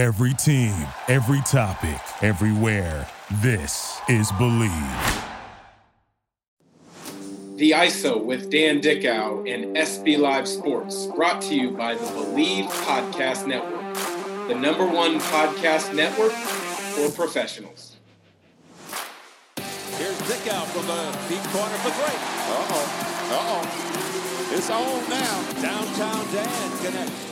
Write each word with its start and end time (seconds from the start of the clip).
Every 0.00 0.32
team, 0.32 0.72
every 1.08 1.42
topic, 1.42 2.00
everywhere. 2.22 3.06
This 3.42 4.00
is 4.08 4.32
Bleav. 4.32 5.24
The 7.56 7.72
ISO 7.72 8.24
with 8.24 8.50
Dan 8.50 8.80
Dickau 8.80 9.44
and 9.44 9.76
SB 9.76 10.16
Live 10.16 10.48
Sports, 10.48 11.04
brought 11.14 11.42
to 11.42 11.54
you 11.54 11.72
by 11.72 11.96
the 11.96 12.06
Bleav 12.06 12.68
Podcast 12.86 13.46
Network, 13.46 13.94
the 14.48 14.54
number 14.54 14.86
one 14.86 15.20
podcast 15.20 15.94
network 15.94 16.32
for 16.32 17.10
professionals. 17.10 17.96
Here's 19.56 20.18
Dickau 20.20 20.64
from 20.64 20.86
the 20.86 21.12
deep 21.28 21.42
corner 21.52 21.76
for 21.76 21.90
three. 21.90 22.16
Uh-oh. 22.56 22.86
Uh-oh. 23.36 24.56
It's 24.56 24.70
on 24.70 25.10
now. 25.10 25.60
Downtown 25.60 26.32
Dan 26.32 26.78
connects. 26.78 27.29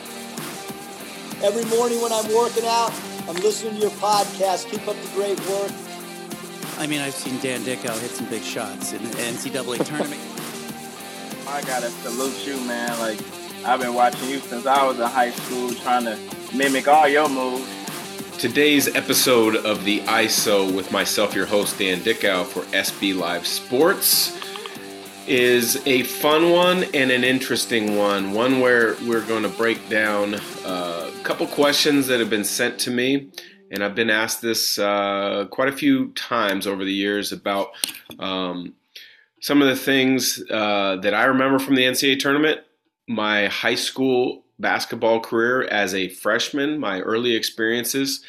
Every 1.41 1.65
morning 1.77 2.01
when 2.03 2.13
I'm 2.13 2.35
working 2.35 2.65
out, 2.67 2.93
I'm 3.29 3.37
listening 3.37 3.75
to 3.75 3.81
your 3.81 3.91
podcast. 3.93 4.69
Keep 4.71 4.89
up 4.89 4.97
the 4.97 5.09
great 5.15 5.39
work. 5.49 5.71
I 6.79 6.87
mean, 6.89 7.01
I've 7.01 7.15
seen 7.15 7.39
Dan 7.41 7.63
Dickau 7.63 7.97
hit 7.99 8.11
some 8.11 8.27
big 8.27 8.43
shots 8.43 8.93
in 8.93 9.03
the 9.05 9.11
NCAA 9.11 9.85
tournament. 9.87 10.21
I 11.47 11.63
gotta 11.63 11.91
salute 11.91 12.45
you, 12.45 12.57
man. 12.67 12.99
Like, 12.99 13.21
I've 13.65 13.81
been 13.81 13.95
watching 13.95 14.29
you 14.29 14.39
since 14.41 14.67
I 14.67 14.85
was 14.85 14.99
in 14.99 15.07
high 15.07 15.31
school, 15.31 15.73
trying 15.75 16.05
to 16.07 16.19
mimic 16.57 16.89
all 16.89 17.07
your 17.09 17.29
moves. 17.29 17.69
Today's 18.39 18.95
episode 18.97 19.57
of 19.57 19.85
the 19.85 20.01
ISO 20.01 20.75
with 20.75 20.91
myself, 20.91 21.35
your 21.37 21.47
host, 21.47 21.79
Dan 21.79 22.03
Dickau 22.03 22.45
for 22.45 22.63
SB 22.73 23.17
Live 23.17 23.47
Sports, 23.47 24.37
is 25.29 25.87
a 25.87 26.03
fun 26.05 26.51
one 26.51 26.85
and 26.95 27.11
an 27.11 27.23
interesting 27.23 27.97
one. 27.97 28.33
One 28.33 28.61
where 28.61 28.97
we're 29.07 29.27
going 29.27 29.43
to 29.43 29.51
break 29.51 29.89
down 29.91 30.37
uh, 30.65 31.11
a 31.15 31.23
couple 31.23 31.47
questions 31.47 32.07
that 32.07 32.19
have 32.19 32.31
been 32.31 32.45
sent 32.45 32.79
to 32.81 32.91
me. 32.91 33.31
And 33.71 33.85
I've 33.85 33.95
been 33.95 34.09
asked 34.09 34.41
this 34.41 34.79
uh, 34.79 35.47
quite 35.51 35.69
a 35.69 35.73
few 35.73 36.13
times 36.13 36.67
over 36.67 36.83
the 36.83 36.93
years 36.93 37.33
about 37.33 37.69
um, 38.19 38.75
some 39.43 39.61
of 39.61 39.69
the 39.69 39.77
things 39.77 40.43
uh, 40.51 40.97
that 41.03 41.13
I 41.13 41.25
remember 41.25 41.59
from 41.59 41.75
the 41.75 41.85
NCAA 41.85 42.19
tournament, 42.19 42.61
my 43.07 43.49
high 43.49 43.75
school 43.75 44.45
basketball 44.59 45.21
career 45.21 45.65
as 45.65 45.95
a 45.95 46.09
freshman, 46.09 46.81
my 46.81 47.01
early 47.01 47.35
experiences, 47.35 48.25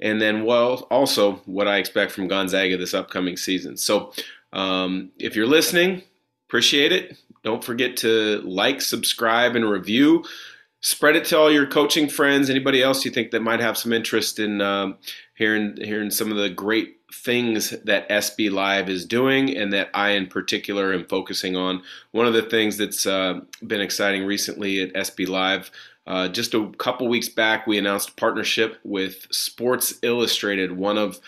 and 0.00 0.20
then 0.20 0.44
well, 0.44 0.86
also 0.90 1.36
what 1.46 1.66
I 1.66 1.78
expect 1.78 2.12
from 2.12 2.28
Gonzaga 2.28 2.76
this 2.76 2.92
upcoming 2.92 3.38
season. 3.38 3.78
So, 3.78 4.12
um, 4.52 5.12
if 5.18 5.34
you're 5.34 5.46
listening, 5.46 6.02
appreciate 6.52 6.92
it. 6.92 7.16
Don't 7.44 7.64
forget 7.64 7.96
to 7.98 8.42
like, 8.44 8.82
subscribe, 8.82 9.56
and 9.56 9.70
review. 9.70 10.22
Spread 10.82 11.16
it 11.16 11.24
to 11.26 11.38
all 11.38 11.50
your 11.50 11.66
coaching 11.66 12.10
friends. 12.10 12.50
Anybody 12.50 12.82
else 12.82 13.06
you 13.06 13.10
think 13.10 13.30
that 13.30 13.40
might 13.40 13.60
have 13.60 13.78
some 13.78 13.90
interest 13.90 14.38
in 14.38 14.60
um, 14.60 14.98
hearing 15.34 15.78
hearing 15.78 16.10
some 16.10 16.30
of 16.30 16.36
the 16.36 16.50
great 16.50 16.96
things 17.10 17.70
that 17.84 18.06
SB 18.10 18.50
Live 18.50 18.90
is 18.90 19.06
doing 19.06 19.56
and 19.56 19.72
that 19.72 19.88
I, 19.94 20.10
in 20.10 20.26
particular, 20.26 20.92
am 20.92 21.06
focusing 21.06 21.56
on. 21.56 21.82
One 22.10 22.26
of 22.26 22.34
the 22.34 22.42
things 22.42 22.76
that's 22.76 23.06
uh, 23.06 23.40
been 23.66 23.80
exciting 23.80 24.26
recently 24.26 24.82
at 24.82 24.92
SB 24.92 25.28
Live, 25.28 25.70
uh, 26.06 26.28
just 26.28 26.52
a 26.52 26.68
couple 26.76 27.08
weeks 27.08 27.30
back, 27.30 27.66
we 27.66 27.78
announced 27.78 28.10
a 28.10 28.14
partnership 28.14 28.78
with 28.84 29.26
Sports 29.30 29.94
Illustrated, 30.02 30.72
one 30.72 30.98
of 30.98 31.18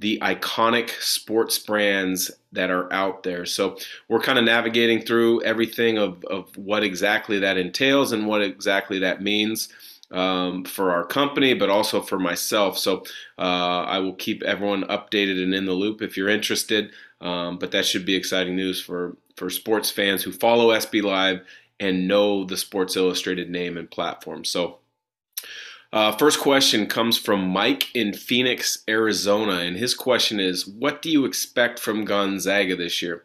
the 0.00 0.18
iconic 0.22 0.90
sports 1.02 1.58
brands 1.58 2.30
that 2.52 2.70
are 2.70 2.90
out 2.92 3.22
there. 3.22 3.44
So 3.44 3.76
we're 4.08 4.20
kind 4.20 4.38
of 4.38 4.44
navigating 4.44 5.02
through 5.02 5.42
everything 5.42 5.98
of, 5.98 6.24
of 6.24 6.56
what 6.56 6.82
exactly 6.82 7.38
that 7.40 7.58
entails 7.58 8.12
and 8.12 8.26
what 8.26 8.40
exactly 8.40 8.98
that 9.00 9.22
means 9.22 9.68
um, 10.10 10.64
for 10.64 10.90
our 10.90 11.04
company, 11.04 11.52
but 11.52 11.68
also 11.68 12.00
for 12.00 12.18
myself. 12.18 12.78
So 12.78 13.04
uh, 13.38 13.82
I 13.82 13.98
will 13.98 14.14
keep 14.14 14.42
everyone 14.42 14.84
updated 14.84 15.42
and 15.42 15.54
in 15.54 15.66
the 15.66 15.72
loop 15.72 16.00
if 16.00 16.16
you're 16.16 16.30
interested. 16.30 16.92
Um, 17.20 17.58
but 17.58 17.70
that 17.72 17.84
should 17.84 18.06
be 18.06 18.16
exciting 18.16 18.56
news 18.56 18.80
for 18.82 19.16
for 19.36 19.50
sports 19.50 19.90
fans 19.90 20.22
who 20.22 20.32
follow 20.32 20.74
SB 20.74 21.02
Live 21.02 21.42
and 21.78 22.08
know 22.08 22.44
the 22.44 22.56
Sports 22.56 22.96
Illustrated 22.96 23.50
name 23.50 23.76
and 23.76 23.90
platform. 23.90 24.44
So. 24.44 24.78
Uh, 25.92 26.12
first 26.12 26.38
question 26.38 26.86
comes 26.86 27.18
from 27.18 27.48
Mike 27.48 27.94
in 27.94 28.12
Phoenix, 28.12 28.84
Arizona, 28.88 29.54
and 29.60 29.76
his 29.76 29.94
question 29.94 30.38
is, 30.38 30.66
"What 30.66 31.02
do 31.02 31.10
you 31.10 31.24
expect 31.24 31.80
from 31.80 32.04
Gonzaga 32.04 32.76
this 32.76 33.02
year?" 33.02 33.24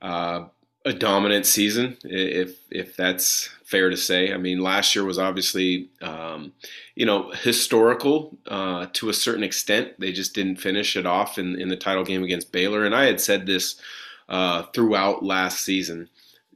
Uh, 0.00 0.46
a 0.84 0.92
dominant 0.94 1.44
season, 1.44 1.98
if 2.04 2.56
if 2.70 2.96
that's 2.96 3.50
fair 3.64 3.90
to 3.90 3.96
say. 3.96 4.32
I 4.32 4.38
mean, 4.38 4.60
last 4.60 4.94
year 4.94 5.04
was 5.04 5.18
obviously, 5.18 5.90
um, 6.00 6.52
you 6.94 7.04
know, 7.04 7.30
historical 7.30 8.36
uh, 8.46 8.86
to 8.94 9.10
a 9.10 9.14
certain 9.14 9.44
extent. 9.44 9.92
They 9.98 10.12
just 10.12 10.34
didn't 10.34 10.56
finish 10.56 10.96
it 10.96 11.06
off 11.06 11.38
in, 11.38 11.60
in 11.60 11.68
the 11.68 11.76
title 11.76 12.04
game 12.04 12.24
against 12.24 12.50
Baylor, 12.50 12.84
and 12.84 12.94
I 12.94 13.04
had 13.04 13.20
said 13.20 13.46
this 13.46 13.80
uh, 14.28 14.62
throughout 14.74 15.22
last 15.22 15.60
season. 15.60 16.08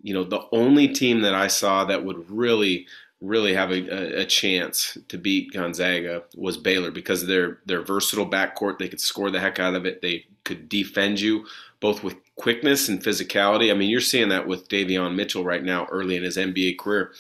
You 0.03 0.15
know, 0.15 0.25
the 0.25 0.47
only 0.53 0.89
team 0.89 1.21
that 1.21 1.35
I 1.35 1.47
saw 1.47 1.85
that 1.85 2.05
would 2.05 2.31
really 2.31 2.87
really 3.25 3.55
have 3.55 3.71
a, 3.71 4.21
a, 4.21 4.25
chance 4.27 4.99
to 5.09 5.17
beat 5.17 5.53
Gonzaga 5.53 6.25
was 6.37 6.57
Baylor 6.57 6.91
because 6.91 7.27
their 7.27 7.59
their 7.65 7.83
versatile 7.83 8.29
backcourt. 8.29 8.79
They 8.79 8.89
could 8.89 9.01
score 9.01 9.31
the 9.31 9.41
heck 9.41 9.59
out 9.59 9.75
of 9.75 9.87
it. 9.87 10.03
They 10.03 10.27
could 10.45 10.69
defend 10.69 11.21
you 11.21 11.47
both 11.81 12.03
with 12.03 12.17
quickness 12.37 12.89
and 12.89 13.03
physicality. 13.03 13.71
I 13.71 13.75
mean, 13.75 13.91
you're 13.91 14.01
seeing 14.01 14.29
that 14.29 14.47
with 14.47 14.69
Davion 14.69 15.15
Mitchell 15.15 15.45
right 15.45 15.63
now, 15.63 15.87
early 15.91 16.17
in 16.17 16.23
his 16.23 16.37
NBA 16.37 16.79
career. 16.79 17.13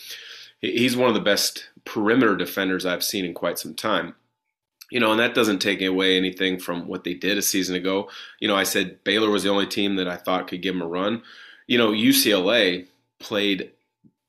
He's 0.60 0.96
one 0.96 1.08
of 1.08 1.14
the 1.14 1.20
best 1.20 1.68
perimeter 1.84 2.36
defenders 2.36 2.86
I've 2.86 3.04
seen 3.04 3.24
in 3.24 3.34
quite 3.34 3.58
some 3.58 3.74
time. 3.74 4.14
You 4.90 5.00
know, 5.00 5.10
and 5.10 5.20
that 5.20 5.34
doesn't 5.34 5.58
take 5.58 5.82
away 5.82 6.16
anything 6.16 6.58
from 6.58 6.86
what 6.86 7.04
they 7.04 7.14
did 7.14 7.36
a 7.36 7.42
season 7.42 7.74
ago. 7.74 8.08
You 8.40 8.48
know, 8.48 8.56
I 8.56 8.62
said 8.62 9.02
Baylor 9.04 9.30
was 9.30 9.42
the 9.42 9.50
only 9.50 9.66
team 9.66 9.96
that 9.96 10.08
I 10.08 10.16
thought 10.16 10.48
could 10.48 10.62
give 10.62 10.74
them 10.74 10.82
a 10.82 10.86
run. 10.86 11.22
You 11.66 11.78
know, 11.78 11.90
UCLA 11.90 12.86
played 13.18 13.70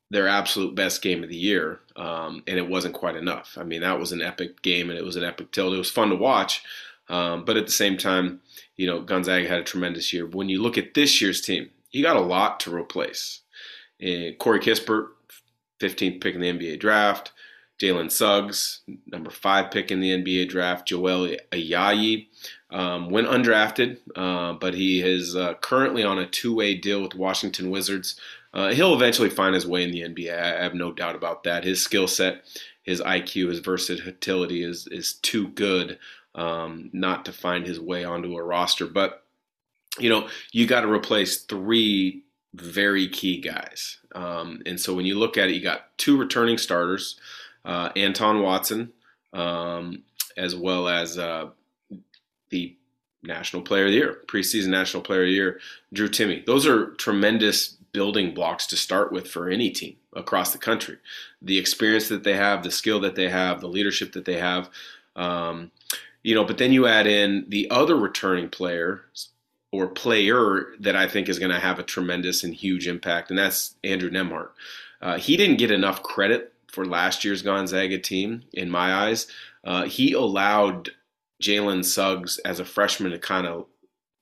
their 0.10 0.28
absolute 0.28 0.76
best 0.76 1.02
game 1.02 1.24
of 1.24 1.30
the 1.30 1.36
year, 1.36 1.80
um, 1.96 2.44
and 2.48 2.58
it 2.58 2.70
wasn't 2.70 2.94
quite 2.94 3.16
enough. 3.16 3.58
I 3.60 3.64
mean, 3.64 3.82
that 3.82 4.00
was 4.00 4.12
an 4.12 4.22
epic 4.22 4.62
game, 4.62 4.90
and 4.90 5.00
it 5.00 5.06
was 5.06 5.16
an 5.16 5.24
epic 5.24 5.52
tilt. 5.52 5.74
It 5.74 5.78
was 5.78 5.92
fun 5.92 6.10
to 6.10 6.16
watch, 6.16 6.64
um, 7.10 7.46
but 7.46 7.58
at 7.58 7.66
the 7.66 7.72
same 7.72 7.98
time, 7.98 8.42
you 8.78 8.88
know, 8.88 9.02
Gonzaga 9.02 9.48
had 9.48 9.60
a 9.60 9.64
tremendous 9.64 10.14
year. 10.14 10.26
When 10.26 10.50
you 10.50 10.62
look 10.62 10.78
at 10.78 10.94
this 10.94 11.22
year's 11.22 11.42
team, 11.42 11.70
you 11.92 12.04
got 12.04 12.18
a 12.18 12.22
lot 12.22 12.60
to 12.62 12.76
replace. 12.76 13.42
And 14.00 14.38
Corey 14.38 14.60
Kispert, 14.60 15.08
15th 15.80 16.22
pick 16.22 16.36
in 16.36 16.42
the 16.42 16.52
NBA 16.52 16.80
draft. 16.80 17.32
Jalen 17.80 18.10
Suggs, 18.10 18.82
number 19.08 19.30
five 19.30 19.70
pick 19.70 19.92
in 19.92 20.00
the 20.00 20.12
NBA 20.12 20.48
draft. 20.50 20.88
Joel 20.88 21.36
Ayayi 21.52 22.28
um, 22.70 23.10
went 23.10 23.28
undrafted, 23.28 23.98
uh, 24.16 24.54
but 24.54 24.74
he 24.74 25.02
is 25.02 25.36
uh, 25.36 25.56
currently 25.56 26.04
on 26.04 26.18
a 26.18 26.26
two-way 26.26 26.76
deal 26.76 27.02
with 27.02 27.16
Washington 27.16 27.70
Wizards. 27.70 28.18
Uh, 28.56 28.70
he'll 28.70 28.96
eventually 28.96 29.30
find 29.30 29.54
his 29.54 29.68
way 29.68 29.84
in 29.84 29.92
the 29.92 30.02
NBA. 30.02 30.34
I 30.34 30.64
have 30.64 30.74
no 30.74 30.94
doubt 30.94 31.16
about 31.16 31.44
that. 31.44 31.66
His 31.66 31.84
skill 31.84 32.08
set, 32.08 32.46
his 32.84 33.02
IQ, 33.02 33.50
his 33.50 33.60
versatility 33.60 34.64
is 34.64 34.88
is 34.88 35.14
too 35.16 35.50
good 35.50 36.00
um, 36.34 36.90
not 36.94 37.26
to 37.26 37.34
find 37.34 37.66
his 37.66 37.80
way 37.80 38.06
onto 38.06 38.38
a 38.38 38.44
roster. 38.44 38.88
But 38.88 39.24
you 40.00 40.10
know, 40.10 40.30
you 40.54 40.68
got 40.68 40.82
to 40.82 40.92
replace 40.92 41.44
three 41.44 42.24
very 42.54 43.10
key 43.10 43.42
guys. 43.42 43.98
Um, 44.14 44.62
and 44.66 44.80
so 44.80 44.94
when 44.94 45.06
you 45.06 45.20
look 45.20 45.38
at 45.38 45.50
it, 45.50 45.56
you 45.56 45.62
got 45.62 45.98
two 45.98 46.18
returning 46.18 46.58
starters, 46.58 47.20
uh, 47.66 47.90
Anton 47.98 48.42
Watson, 48.42 48.94
um, 49.34 50.04
as 50.38 50.56
well 50.56 50.88
as 50.88 51.18
uh, 51.18 51.50
the 52.50 52.78
National 53.24 53.62
Player 53.62 53.86
of 53.86 53.92
the 53.92 53.98
Year, 53.98 54.22
preseason 54.28 54.68
National 54.68 55.04
Player 55.04 55.24
of 55.24 55.28
the 55.28 55.34
Year, 55.34 55.60
Drew 55.92 56.08
Timme. 56.08 56.46
Those 56.46 56.66
are 56.66 56.92
tremendous 56.92 57.76
building 57.96 58.34
blocks 58.34 58.68
to 58.68 58.76
start 58.76 59.14
with 59.14 59.26
for 59.26 59.50
any 59.50 59.70
team 59.72 59.96
across 60.14 60.52
the 60.52 60.58
country. 60.58 60.98
The 61.42 61.58
experience 61.58 62.10
that 62.10 62.26
they 62.26 62.36
have, 62.36 62.62
the 62.62 62.70
skill 62.70 63.00
that 63.00 63.16
they 63.16 63.30
have, 63.30 63.62
the 63.62 63.70
leadership 63.70 64.12
that 64.12 64.26
they 64.26 64.38
have. 64.38 64.70
Um, 65.16 65.72
you 66.22 66.36
know, 66.36 66.44
but 66.44 66.58
then 66.58 66.74
you 66.74 66.88
add 66.88 67.08
in 67.08 67.46
the 67.48 67.72
other 67.72 67.96
returning 67.96 68.50
player 68.50 69.06
or 69.72 69.88
player 69.88 70.74
that 70.82 70.98
I 70.98 71.08
think 71.08 71.30
is 71.30 71.40
going 71.40 71.52
to 71.52 71.60
have 71.60 71.80
a 71.80 71.84
tremendous 71.84 72.44
and 72.44 72.54
huge 72.54 72.86
impact, 72.86 73.30
and 73.30 73.40
that's 73.40 73.76
Andrew 73.82 74.10
Nembhard. 74.10 74.50
Uh, 75.02 75.18
he 75.18 75.38
didn't 75.38 75.58
get 75.58 75.72
enough 75.72 76.04
credit 76.04 76.52
for 76.68 76.86
last 76.86 77.24
year's 77.24 77.42
Gonzaga 77.42 77.98
team, 77.98 78.44
in 78.52 78.70
my 78.70 78.94
eyes. 78.94 79.28
Uh, 79.64 79.86
he 79.86 80.12
allowed 80.12 80.90
Jalen 81.42 81.86
Suggs 81.86 82.40
as 82.40 82.60
a 82.60 82.66
freshman 82.66 83.12
to 83.12 83.20
kind 83.20 83.48
of 83.48 83.68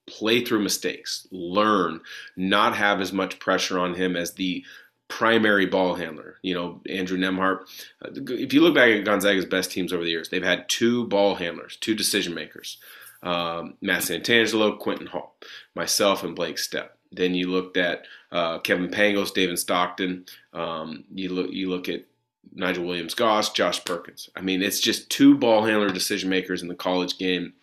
play 0.06 0.44
through 0.44 0.64
mistakes, 0.64 1.28
learn, 1.32 2.02
not 2.36 2.76
have 2.76 3.02
as 3.02 3.14
much 3.14 3.40
pressure 3.40 3.80
on 3.80 3.96
him 3.96 4.16
as 4.16 4.34
the 4.34 4.66
primary 5.08 5.66
ball 5.66 5.96
handler. 5.96 6.38
You 6.42 6.54
know, 6.56 6.82
Andrew 6.90 7.18
Nembhard. 7.18 7.62
Uh, 8.04 8.10
if 8.34 8.54
you 8.54 8.62
look 8.62 8.76
back 8.76 8.90
at 8.90 9.06
Gonzaga's 9.06 9.46
best 9.46 9.72
teams 9.72 9.94
over 9.94 10.04
the 10.04 10.10
years, 10.10 10.30
they've 10.30 10.44
had 10.44 10.68
two 10.70 11.08
ball 11.08 11.36
handlers, 11.36 11.78
two 11.78 11.96
decision 11.96 12.34
makers. 12.34 12.78
Um, 13.22 13.76
Matt 13.82 14.02
Santangelo, 14.02 14.78
Quentin 14.78 15.08
Hall, 15.08 15.38
myself, 15.76 16.24
and 16.24 16.36
Blake 16.36 16.58
Stepp. 16.58 16.90
Then 17.12 17.36
you 17.36 17.50
looked 17.50 17.78
at 17.78 18.06
uh, 18.32 18.60
Kevin 18.60 18.90
Pangos, 18.90 19.34
David 19.34 19.60
Stockton. 19.60 20.26
Um, 20.52 21.06
you 21.14 21.30
look 21.30 21.52
you 21.52 21.70
look 21.70 21.88
at 21.88 22.06
Nigel 22.52 22.86
Williams 22.86 23.14
Goss, 23.14 23.52
Josh 23.52 23.84
Perkins. 23.86 24.30
I 24.36 24.42
mean, 24.42 24.62
it's 24.62 24.80
just 24.80 25.10
two 25.10 25.38
ball 25.38 25.64
handler 25.64 25.90
decision 25.90 26.30
makers 26.30 26.62
in 26.62 26.68
the 26.68 26.76
college 26.76 27.18
game. 27.18 27.54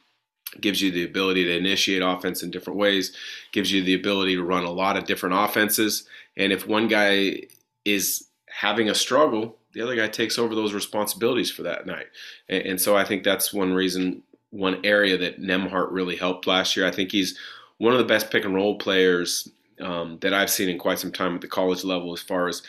Gives 0.61 0.83
you 0.83 0.91
the 0.91 1.05
ability 1.05 1.45
to 1.45 1.57
initiate 1.57 2.03
offense 2.03 2.43
in 2.43 2.51
different 2.51 2.79
ways, 2.79 3.15
gives 3.53 3.71
you 3.71 3.85
the 3.85 3.95
ability 3.95 4.35
to 4.35 4.43
run 4.43 4.65
a 4.65 4.71
lot 4.71 4.97
of 4.97 5.05
different 5.05 5.37
offenses. 5.39 6.09
And 6.37 6.53
if 6.53 6.67
one 6.67 6.89
guy 6.89 7.43
is 7.85 8.27
having 8.47 8.91
a 8.91 8.95
struggle, 8.95 9.57
the 9.75 9.81
other 9.81 9.95
guy 9.95 10.09
takes 10.09 10.39
over 10.39 10.55
those 10.55 10.73
responsibilities 10.73 11.53
for 11.53 11.63
that 11.63 11.87
night. 11.87 12.07
And, 12.49 12.63
and 12.63 12.81
so 12.81 12.97
I 12.97 13.05
think 13.05 13.23
that's 13.23 13.55
one 13.55 13.73
reason, 13.73 14.23
one 14.51 14.81
area 14.85 15.17
that 15.19 15.41
Nembhard 15.41 15.93
really 15.93 16.17
helped 16.17 16.49
last 16.49 16.77
year. 16.77 16.87
I 16.87 16.91
think 16.91 17.13
he's 17.13 17.39
one 17.79 17.93
of 17.93 17.99
the 17.99 18.05
best 18.05 18.31
pick 18.31 18.45
and 18.45 18.55
roll 18.55 18.77
players 18.77 19.49
um, 19.81 20.19
that 20.21 20.35
I've 20.35 20.51
seen 20.51 20.69
in 20.69 20.79
quite 20.79 20.99
some 20.99 21.13
time 21.13 21.37
at 21.37 21.41
the 21.41 21.49
college 21.49 21.85
level 21.85 22.13
as 22.13 22.21
far 22.21 22.49
as 22.49 22.63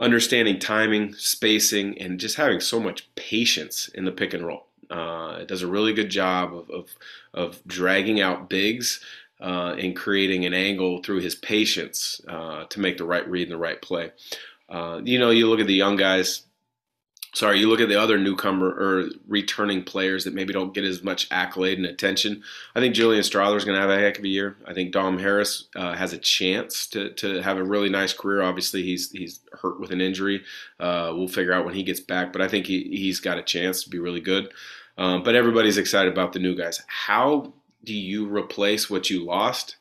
understanding 0.00 0.58
timing, 0.58 1.12
spacing, 1.14 1.98
and 2.00 2.20
just 2.20 2.36
having 2.36 2.60
so 2.60 2.78
much 2.78 3.12
patience 3.16 3.88
in 3.88 4.04
the 4.04 4.12
pick 4.12 4.32
and 4.32 4.46
roll. 4.46 4.65
Uh, 4.90 5.38
it 5.40 5.48
does 5.48 5.62
a 5.62 5.66
really 5.66 5.92
good 5.92 6.10
job 6.10 6.54
of, 6.54 6.70
of, 6.70 6.96
of 7.34 7.66
dragging 7.66 8.20
out 8.20 8.48
bigs 8.48 9.00
uh, 9.40 9.74
and 9.78 9.96
creating 9.96 10.44
an 10.44 10.54
angle 10.54 11.02
through 11.02 11.20
his 11.20 11.34
patience 11.34 12.20
uh, 12.28 12.64
to 12.64 12.80
make 12.80 12.96
the 12.96 13.04
right 13.04 13.28
read 13.28 13.44
and 13.44 13.52
the 13.52 13.58
right 13.58 13.80
play. 13.82 14.10
Uh, 14.68 15.00
you 15.04 15.18
know, 15.18 15.30
you 15.30 15.48
look 15.48 15.60
at 15.60 15.66
the 15.66 15.74
young 15.74 15.96
guys. 15.96 16.42
Sorry, 17.36 17.60
you 17.60 17.68
look 17.68 17.82
at 17.82 17.90
the 17.90 18.00
other 18.00 18.16
newcomer 18.16 18.68
or 18.68 19.10
returning 19.28 19.84
players 19.84 20.24
that 20.24 20.32
maybe 20.32 20.54
don't 20.54 20.72
get 20.72 20.84
as 20.84 21.04
much 21.04 21.28
accolade 21.30 21.76
and 21.76 21.86
attention. 21.86 22.42
I 22.74 22.80
think 22.80 22.94
Julian 22.94 23.22
Strawther 23.22 23.58
is 23.58 23.64
going 23.66 23.74
to 23.74 23.80
have 23.82 23.90
a 23.90 24.00
heck 24.00 24.16
of 24.16 24.24
a 24.24 24.28
year. 24.28 24.56
I 24.64 24.72
think 24.72 24.90
Dom 24.90 25.18
Harris 25.18 25.68
uh, 25.76 25.92
has 25.92 26.14
a 26.14 26.18
chance 26.18 26.86
to, 26.86 27.12
to 27.12 27.42
have 27.42 27.58
a 27.58 27.62
really 27.62 27.90
nice 27.90 28.14
career. 28.14 28.40
Obviously, 28.40 28.82
he's 28.82 29.10
he's 29.10 29.40
hurt 29.52 29.78
with 29.78 29.90
an 29.90 30.00
injury. 30.00 30.44
Uh, 30.80 31.12
we'll 31.14 31.28
figure 31.28 31.52
out 31.52 31.66
when 31.66 31.74
he 31.74 31.82
gets 31.82 32.00
back, 32.00 32.32
but 32.32 32.40
I 32.40 32.48
think 32.48 32.64
he, 32.64 32.84
he's 32.84 33.20
got 33.20 33.36
a 33.36 33.42
chance 33.42 33.84
to 33.84 33.90
be 33.90 33.98
really 33.98 34.22
good. 34.22 34.50
Um, 34.96 35.22
but 35.22 35.34
everybody's 35.34 35.76
excited 35.76 36.10
about 36.10 36.32
the 36.32 36.38
new 36.38 36.56
guys. 36.56 36.80
How 36.86 37.52
do 37.84 37.92
you 37.92 38.34
replace 38.34 38.88
what 38.88 39.10
you 39.10 39.26
lost 39.26 39.76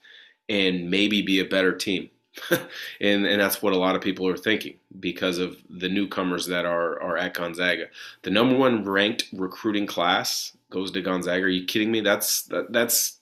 and 0.50 0.90
maybe 0.90 1.22
be 1.22 1.40
a 1.40 1.46
better 1.46 1.74
team? 1.74 2.10
and 3.01 3.25
and 3.25 3.41
that's 3.41 3.61
what 3.61 3.73
a 3.73 3.77
lot 3.77 3.95
of 3.95 4.01
people 4.01 4.27
are 4.27 4.37
thinking 4.37 4.75
because 4.99 5.37
of 5.37 5.57
the 5.69 5.89
newcomers 5.89 6.45
that 6.47 6.65
are 6.65 7.01
are 7.01 7.17
at 7.17 7.33
Gonzaga. 7.33 7.87
The 8.23 8.29
number 8.29 8.55
one 8.55 8.83
ranked 8.83 9.25
recruiting 9.33 9.87
class 9.87 10.55
goes 10.69 10.91
to 10.91 11.01
Gonzaga. 11.01 11.45
Are 11.45 11.49
you 11.49 11.65
kidding 11.65 11.91
me? 11.91 12.01
That's 12.01 12.43
that, 12.43 12.71
that's 12.71 13.19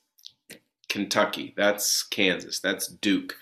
Kentucky. 0.89 1.54
That's 1.56 2.04
Kansas. 2.04 2.60
That's 2.60 2.88
Duke. 2.88 3.36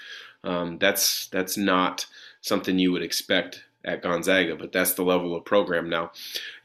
Um, 0.43 0.77
that's 0.79 1.27
that's 1.27 1.57
not 1.57 2.05
something 2.41 2.79
you 2.79 2.91
would 2.91 3.03
expect 3.03 3.63
at 3.83 4.01
Gonzaga, 4.01 4.55
but 4.55 4.71
that's 4.71 4.93
the 4.93 5.03
level 5.03 5.35
of 5.35 5.45
program 5.45 5.89
now. 5.89 6.11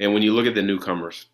And 0.00 0.12
when 0.12 0.22
you 0.22 0.32
look 0.32 0.46
at 0.46 0.54
the 0.54 0.62
newcomers, 0.62 1.26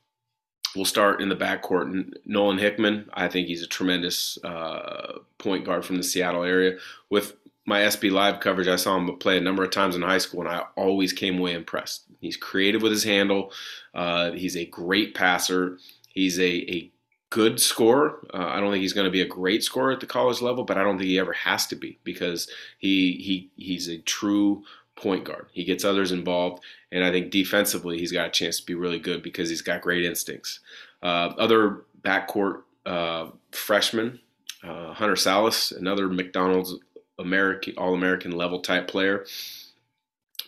we'll 0.74 0.84
start 0.84 1.20
in 1.20 1.28
the 1.28 1.36
backcourt. 1.36 2.14
Nolan 2.24 2.58
Hickman, 2.58 3.08
I 3.14 3.28
think 3.28 3.46
he's 3.46 3.62
a 3.62 3.66
tremendous 3.66 4.38
uh, 4.44 5.18
point 5.38 5.64
guard 5.64 5.84
from 5.84 5.96
the 5.96 6.02
Seattle 6.02 6.44
area. 6.44 6.78
With 7.10 7.36
my 7.64 7.80
SB 7.80 8.10
Live 8.10 8.40
coverage, 8.40 8.68
I 8.68 8.76
saw 8.76 8.96
him 8.96 9.16
play 9.18 9.38
a 9.38 9.40
number 9.40 9.62
of 9.62 9.70
times 9.70 9.94
in 9.94 10.02
high 10.02 10.18
school, 10.18 10.40
and 10.40 10.48
I 10.48 10.64
always 10.76 11.12
came 11.12 11.38
away 11.38 11.54
impressed. 11.54 12.04
He's 12.20 12.36
creative 12.36 12.82
with 12.82 12.92
his 12.92 13.04
handle. 13.04 13.52
Uh, 13.94 14.32
he's 14.32 14.56
a 14.56 14.66
great 14.66 15.14
passer. 15.14 15.78
He's 16.08 16.38
a, 16.38 16.70
a 16.70 16.90
good 17.30 17.60
scorer. 17.60 18.18
Uh, 18.32 18.46
I 18.48 18.60
don't 18.60 18.70
think 18.70 18.82
he's 18.82 18.92
going 18.92 19.06
to 19.06 19.10
be 19.10 19.22
a 19.22 19.26
great 19.26 19.62
scorer 19.62 19.92
at 19.92 20.00
the 20.00 20.06
college 20.06 20.42
level, 20.42 20.64
but 20.64 20.76
I 20.76 20.84
don't 20.84 20.98
think 20.98 21.08
he 21.08 21.18
ever 21.18 21.32
has 21.32 21.66
to 21.68 21.76
be 21.76 21.98
because 22.04 22.48
he 22.78 23.12
he 23.12 23.50
he's 23.56 23.88
a 23.88 23.98
true 23.98 24.64
point 24.96 25.24
guard. 25.24 25.46
He 25.52 25.64
gets 25.64 25.84
others 25.84 26.12
involved, 26.12 26.62
and 26.90 27.04
I 27.04 27.10
think 27.10 27.30
defensively 27.30 27.98
he's 27.98 28.12
got 28.12 28.28
a 28.28 28.30
chance 28.30 28.60
to 28.60 28.66
be 28.66 28.74
really 28.74 28.98
good 28.98 29.22
because 29.22 29.48
he's 29.48 29.62
got 29.62 29.80
great 29.80 30.04
instincts. 30.04 30.60
Uh, 31.02 31.32
other 31.38 31.82
backcourt 32.02 32.62
uh, 32.86 33.28
freshmen, 33.52 34.20
uh, 34.62 34.92
Hunter 34.92 35.14
Sallis, 35.14 35.76
another 35.76 36.08
McDonald's 36.08 36.74
American 37.22 37.74
All 37.78 37.94
American 37.94 38.32
level 38.32 38.60
type 38.60 38.88
player. 38.88 39.24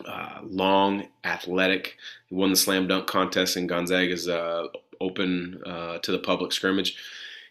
Uh, 0.05 0.39
long, 0.43 1.07
athletic. 1.23 1.97
He 2.27 2.35
won 2.35 2.49
the 2.49 2.55
slam 2.55 2.87
dunk 2.87 3.07
contest 3.07 3.55
in 3.55 3.65
Gonzaga's 3.65 4.27
uh, 4.27 4.67
open 4.99 5.61
uh, 5.65 5.99
to 5.99 6.11
the 6.11 6.19
public 6.19 6.51
scrimmage. 6.51 6.97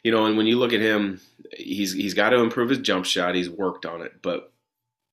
You 0.03 0.13
know, 0.13 0.27
and 0.27 0.37
when 0.37 0.47
you 0.47 0.59
look 0.59 0.75
at 0.75 0.81
him, 0.81 1.21
he's 1.53 1.95
he's 1.95 2.15
got 2.15 2.31
to 2.31 2.41
improve 2.41 2.69
his 2.69 2.79
jump 2.79 3.07
shot. 3.07 3.35
He's 3.35 3.49
worked 3.49 3.87
on 3.87 4.03
it, 4.03 4.21
but 4.21 4.53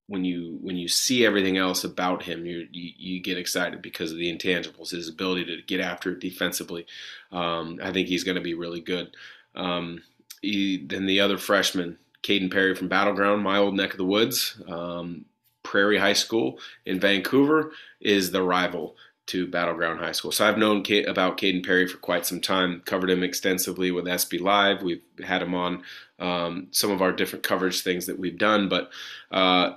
when 0.07 0.25
you 0.25 0.57
when 0.61 0.75
you 0.75 0.89
see 0.89 1.25
everything 1.25 1.55
else 1.55 1.85
about 1.85 2.23
him, 2.23 2.45
you 2.45 2.67
you 2.71 3.21
get 3.21 3.37
excited 3.37 3.81
because 3.81 4.11
of 4.11 4.17
the 4.17 4.29
intangibles, 4.29 4.91
his 4.91 5.07
ability 5.07 5.45
to 5.45 5.61
get 5.65 5.79
after 5.79 6.11
it 6.11 6.19
defensively. 6.19 6.85
Um, 7.31 7.79
I 7.81 7.93
think 7.93 8.09
he's 8.09 8.25
going 8.25 8.35
to 8.35 8.41
be 8.41 8.53
really 8.53 8.81
good. 8.81 9.15
Um, 9.55 10.03
he, 10.41 10.85
then 10.85 11.05
the 11.05 11.21
other 11.21 11.37
freshman, 11.37 11.97
Kaden 12.23 12.51
Perry 12.51 12.75
from 12.75 12.87
Battleground, 12.87 13.43
my 13.43 13.57
old 13.57 13.75
neck 13.75 13.91
of 13.91 13.97
the 13.97 14.05
woods. 14.05 14.61
Um, 14.67 15.25
Prairie 15.63 15.99
High 15.99 16.13
School 16.13 16.59
in 16.85 16.99
Vancouver 16.99 17.71
is 17.99 18.31
the 18.31 18.43
rival 18.43 18.95
to 19.27 19.47
Battleground 19.47 19.99
High 19.99 20.11
School. 20.11 20.31
So 20.31 20.45
I've 20.45 20.57
known 20.57 20.83
Kate, 20.83 21.07
about 21.07 21.37
Kaden 21.37 21.65
Perry 21.65 21.87
for 21.87 21.97
quite 21.97 22.25
some 22.25 22.41
time, 22.41 22.81
covered 22.85 23.09
him 23.09 23.23
extensively 23.23 23.91
with 23.91 24.05
SB 24.05 24.41
Live. 24.41 24.81
We've 24.81 25.03
had 25.23 25.41
him 25.41 25.53
on 25.53 25.83
um, 26.19 26.67
some 26.71 26.91
of 26.91 27.01
our 27.01 27.11
different 27.11 27.43
coverage 27.43 27.81
things 27.81 28.07
that 28.07 28.19
we've 28.19 28.37
done. 28.37 28.67
But 28.67 28.89
uh, 29.31 29.73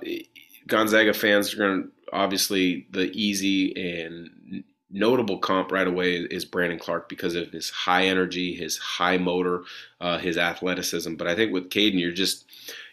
Gonzaga 0.67 1.13
fans 1.13 1.53
are 1.53 1.57
going 1.57 1.83
to 1.83 1.89
obviously 2.11 2.87
the 2.91 3.11
easy 3.11 3.75
and 4.01 4.63
notable 4.89 5.39
comp 5.39 5.71
right 5.71 5.87
away 5.87 6.17
is 6.17 6.45
Brandon 6.45 6.79
Clarke 6.79 7.09
because 7.09 7.35
of 7.35 7.51
his 7.51 7.69
high 7.69 8.05
energy, 8.05 8.53
his 8.53 8.77
high 8.77 9.17
motor, 9.17 9.63
uh, 9.99 10.17
his 10.17 10.37
athleticism. 10.37 11.15
But 11.15 11.27
I 11.27 11.35
think 11.35 11.51
with 11.51 11.69
Kaden, 11.69 11.99
you're 11.99 12.11
just 12.11 12.45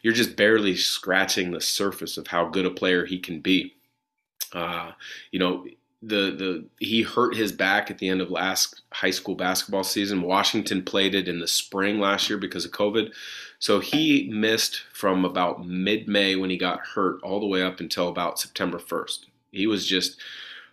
you're 0.02 0.12
just 0.12 0.36
barely 0.36 0.76
scratching 0.76 1.50
the 1.50 1.60
surface 1.60 2.16
of 2.16 2.26
how 2.26 2.48
good 2.48 2.66
a 2.66 2.70
player 2.70 3.04
he 3.04 3.18
can 3.18 3.40
be. 3.40 3.74
Uh, 4.52 4.92
you 5.30 5.38
know, 5.38 5.64
the 6.02 6.34
the 6.36 6.64
he 6.84 7.02
hurt 7.02 7.36
his 7.36 7.52
back 7.52 7.90
at 7.90 7.98
the 7.98 8.08
end 8.08 8.20
of 8.20 8.30
last 8.30 8.82
high 8.92 9.10
school 9.10 9.34
basketball 9.34 9.84
season. 9.84 10.22
Washington 10.22 10.82
played 10.82 11.14
it 11.14 11.28
in 11.28 11.38
the 11.38 11.48
spring 11.48 12.00
last 12.00 12.28
year 12.28 12.38
because 12.38 12.64
of 12.64 12.72
COVID. 12.72 13.12
So 13.60 13.78
he 13.78 14.28
missed 14.32 14.82
from 14.92 15.24
about 15.24 15.64
mid-May 15.64 16.34
when 16.34 16.50
he 16.50 16.56
got 16.56 16.80
hurt 16.80 17.22
all 17.22 17.38
the 17.38 17.46
way 17.46 17.62
up 17.62 17.78
until 17.78 18.08
about 18.08 18.40
September 18.40 18.78
1st. 18.78 19.26
He 19.52 19.68
was 19.68 19.86
just 19.86 20.20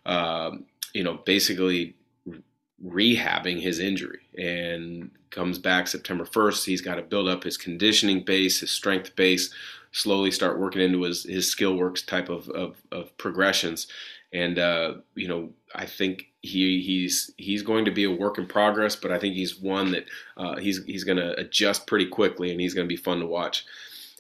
uh, 0.07 0.51
you 0.94 1.04
know, 1.04 1.16
basically 1.26 1.96
rehabbing 2.86 3.60
his 3.62 3.80
injury 3.80 4.20
and 4.38 5.12
comes 5.32 5.60
back 5.60 5.88
September 5.88 6.26
1st. 6.26 6.66
He's 6.66 6.81
got 6.81 6.96
to 6.96 7.02
build 7.02 7.28
up 7.28 7.44
his 7.44 7.58
conditioning 7.58 8.24
base, 8.24 8.62
his 8.62 8.72
strength 8.72 9.16
base, 9.16 9.54
slowly 9.92 10.31
start 10.31 10.60
working 10.60 10.81
into 10.81 11.04
his, 11.04 11.24
his 11.24 11.50
skill 11.50 11.76
works 11.76 12.02
type 12.02 12.30
of, 12.30 12.50
of, 12.50 12.78
of 12.92 13.16
progressions. 13.18 13.88
And, 14.31 14.60
uh, 14.60 14.96
you 15.16 15.28
know, 15.28 15.50
I 15.76 15.86
think 15.86 16.28
he 16.42 16.81
he's 16.81 17.31
he's 17.38 17.64
going 17.64 17.86
to 17.86 17.92
be 17.92 18.06
a 18.06 18.12
work 18.12 18.38
in 18.38 18.46
progress, 18.46 18.96
but 18.96 19.12
I 19.12 19.19
think 19.19 19.36
he's 19.36 19.60
one 19.60 19.92
that 19.92 20.06
uh, 20.38 20.56
he's 20.58 20.84
he's 20.86 21.04
going 21.04 21.18
to 21.18 21.38
adjust 21.38 21.88
pretty 21.88 22.06
quickly, 22.06 22.52
and 22.52 22.62
he's 22.62 22.74
going 22.74 22.88
to 22.88 22.94
be 22.94 23.02
fun 23.02 23.19
to 23.19 23.26
watch. 23.26 23.66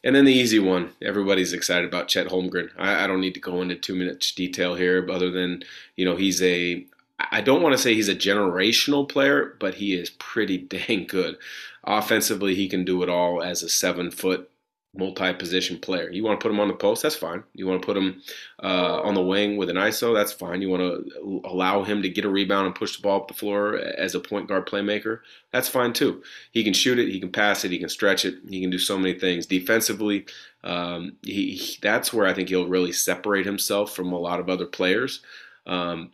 And 0.03 0.15
then 0.15 0.25
the 0.25 0.33
easy 0.33 0.59
one, 0.59 0.93
everybody's 1.01 1.53
excited 1.53 1.87
about 1.87 2.07
Chet 2.07 2.27
Holmgren. 2.27 2.69
I, 2.77 3.03
I 3.03 3.07
don't 3.07 3.21
need 3.21 3.33
to 3.33 3.39
go 3.39 3.61
into 3.61 3.75
too 3.75 3.95
much 3.95 4.35
detail 4.35 4.75
here, 4.75 5.05
other 5.09 5.29
than 5.29 5.63
you 5.95 6.05
know 6.05 6.15
he's 6.15 6.41
a. 6.41 6.85
I 7.31 7.41
don't 7.41 7.61
want 7.61 7.73
to 7.73 7.81
say 7.81 7.93
he's 7.93 8.07
a 8.07 8.15
generational 8.15 9.07
player, 9.07 9.57
but 9.59 9.75
he 9.75 9.93
is 9.93 10.09
pretty 10.09 10.57
dang 10.57 11.05
good. 11.05 11.37
Offensively, 11.83 12.55
he 12.55 12.69
can 12.69 12.85
do 12.85 13.03
it 13.03 13.09
all 13.09 13.43
as 13.43 13.61
a 13.61 13.69
seven 13.69 14.11
foot 14.11 14.49
multi-position 14.95 15.77
player. 15.79 16.09
You 16.09 16.23
want 16.23 16.39
to 16.39 16.43
put 16.43 16.51
him 16.51 16.59
on 16.59 16.67
the 16.67 16.73
post, 16.73 17.03
that's 17.03 17.15
fine. 17.15 17.43
You 17.53 17.67
want 17.67 17.81
to 17.81 17.85
put 17.85 17.95
him 17.95 18.21
uh, 18.63 19.01
on 19.01 19.13
the 19.13 19.21
wing 19.21 19.55
with 19.55 19.69
an 19.69 19.75
ISO, 19.75 20.15
that's 20.15 20.31
fine. 20.31 20.61
You 20.61 20.69
want 20.69 20.81
to 20.81 21.41
allow 21.45 21.83
him 21.83 22.01
to 22.01 22.09
get 22.09 22.25
a 22.25 22.29
rebound 22.29 22.65
and 22.65 22.75
push 22.75 22.95
the 22.95 23.03
ball 23.03 23.21
up 23.21 23.27
the 23.27 23.35
floor 23.35 23.77
as 23.77 24.15
a 24.15 24.19
point 24.19 24.47
guard 24.47 24.65
playmaker, 24.65 25.19
that's 25.51 25.69
fine 25.69 25.93
too. 25.93 26.23
He 26.51 26.63
can 26.63 26.73
shoot 26.73 26.97
it, 26.97 27.09
he 27.09 27.19
can 27.19 27.31
pass 27.31 27.63
it, 27.63 27.71
he 27.71 27.77
can 27.77 27.89
stretch 27.89 28.25
it, 28.25 28.35
he 28.49 28.61
can 28.61 28.71
do 28.71 28.79
so 28.79 28.97
many 28.97 29.17
things. 29.17 29.45
Defensively, 29.45 30.25
um, 30.63 31.17
he, 31.21 31.55
he, 31.55 31.77
that's 31.81 32.11
where 32.11 32.25
I 32.25 32.33
think 32.33 32.49
he'll 32.49 32.67
really 32.67 32.91
separate 32.91 33.45
himself 33.45 33.95
from 33.95 34.11
a 34.11 34.19
lot 34.19 34.39
of 34.39 34.49
other 34.49 34.65
players. 34.65 35.21
Um, 35.67 36.11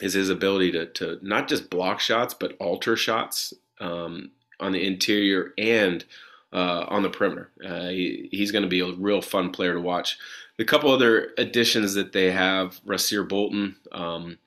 is 0.00 0.14
his 0.14 0.30
ability 0.30 0.72
to, 0.72 0.86
to 0.86 1.18
not 1.22 1.48
just 1.48 1.70
block 1.70 2.00
shots 2.00 2.32
but 2.32 2.56
alter 2.60 2.96
shots 2.96 3.52
um, 3.80 4.30
on 4.60 4.72
the 4.72 4.86
interior 4.86 5.52
and 5.58 6.04
uh, 6.52 6.86
on 6.88 7.02
the 7.02 7.10
perimeter. 7.10 7.50
Uh, 7.64 7.88
he, 7.88 8.28
he's 8.32 8.52
going 8.52 8.62
to 8.62 8.68
be 8.68 8.80
a 8.80 8.92
real 8.92 9.20
fun 9.20 9.50
player 9.50 9.74
to 9.74 9.80
watch. 9.80 10.18
The 10.56 10.64
couple 10.64 10.90
other 10.90 11.32
additions 11.38 11.94
that 11.94 12.12
they 12.12 12.30
have, 12.30 12.80
Rasir 12.84 13.28
Bolton. 13.28 13.76
Um, 13.92 14.38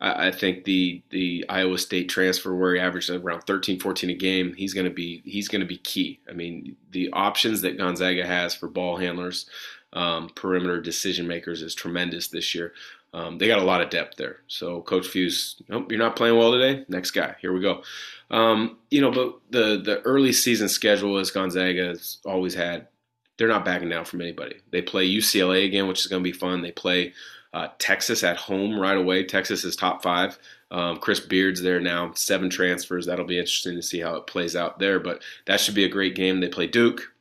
I, 0.00 0.28
I, 0.28 0.30
think 0.30 0.64
the 0.64 1.02
the 1.10 1.44
Iowa 1.48 1.78
State 1.78 2.08
transfer, 2.08 2.54
where 2.54 2.74
he 2.74 2.80
averaged 2.80 3.10
around 3.10 3.42
13, 3.42 3.80
14 3.80 4.10
a 4.10 4.14
game, 4.14 4.54
he's 4.54 4.74
going 4.74 4.86
to 4.86 4.92
be 4.92 5.22
he's 5.24 5.48
going 5.48 5.60
to 5.60 5.66
be 5.66 5.78
key. 5.78 6.20
I 6.28 6.32
mean, 6.32 6.76
the 6.92 7.10
options 7.12 7.62
that 7.62 7.78
Gonzaga 7.78 8.26
has 8.26 8.54
for 8.54 8.68
ball 8.68 8.96
handlers, 8.96 9.46
um, 9.92 10.28
perimeter 10.34 10.80
decision 10.80 11.26
makers 11.26 11.62
is 11.62 11.74
tremendous 11.74 12.28
this 12.28 12.54
year. 12.54 12.74
Um, 13.16 13.38
they 13.38 13.46
got 13.46 13.60
a 13.60 13.64
lot 13.64 13.80
of 13.80 13.88
depth 13.88 14.18
there. 14.18 14.40
So 14.46 14.82
Coach 14.82 15.06
Few's, 15.06 15.62
nope, 15.70 15.90
you're 15.90 15.98
not 15.98 16.16
playing 16.16 16.36
well 16.36 16.52
today. 16.52 16.84
Next 16.88 17.12
guy, 17.12 17.34
here 17.40 17.54
we 17.54 17.62
go. 17.62 17.82
Um, 18.30 18.76
you 18.90 19.00
know, 19.00 19.10
but 19.10 19.40
the 19.50 19.80
the 19.82 20.02
early 20.02 20.34
season 20.34 20.68
schedule 20.68 21.16
as 21.16 21.30
Gonzaga 21.30 21.86
has 21.86 22.18
always 22.26 22.54
had, 22.54 22.88
they're 23.38 23.48
not 23.48 23.64
backing 23.64 23.88
down 23.88 24.04
from 24.04 24.20
anybody. 24.20 24.56
They 24.70 24.82
play 24.82 25.08
UCLA 25.08 25.64
again, 25.64 25.88
which 25.88 26.00
is 26.00 26.08
going 26.08 26.22
to 26.22 26.30
be 26.30 26.36
fun. 26.36 26.60
They 26.60 26.72
play 26.72 27.14
uh, 27.54 27.68
Texas 27.78 28.22
at 28.22 28.36
home 28.36 28.78
right 28.78 28.98
away. 28.98 29.24
Texas 29.24 29.64
is 29.64 29.76
top 29.76 30.02
five. 30.02 30.38
Um, 30.70 30.98
Chris 30.98 31.20
Beard's 31.20 31.62
there 31.62 31.80
now, 31.80 32.12
seven 32.12 32.50
transfers. 32.50 33.06
That'll 33.06 33.24
be 33.24 33.38
interesting 33.38 33.76
to 33.76 33.82
see 33.82 34.00
how 34.00 34.16
it 34.16 34.26
plays 34.26 34.54
out 34.54 34.78
there. 34.78 35.00
But 35.00 35.22
that 35.46 35.60
should 35.60 35.74
be 35.74 35.84
a 35.84 35.88
great 35.88 36.16
game. 36.16 36.40
They 36.40 36.48
play 36.48 36.66
Duke. 36.66 37.12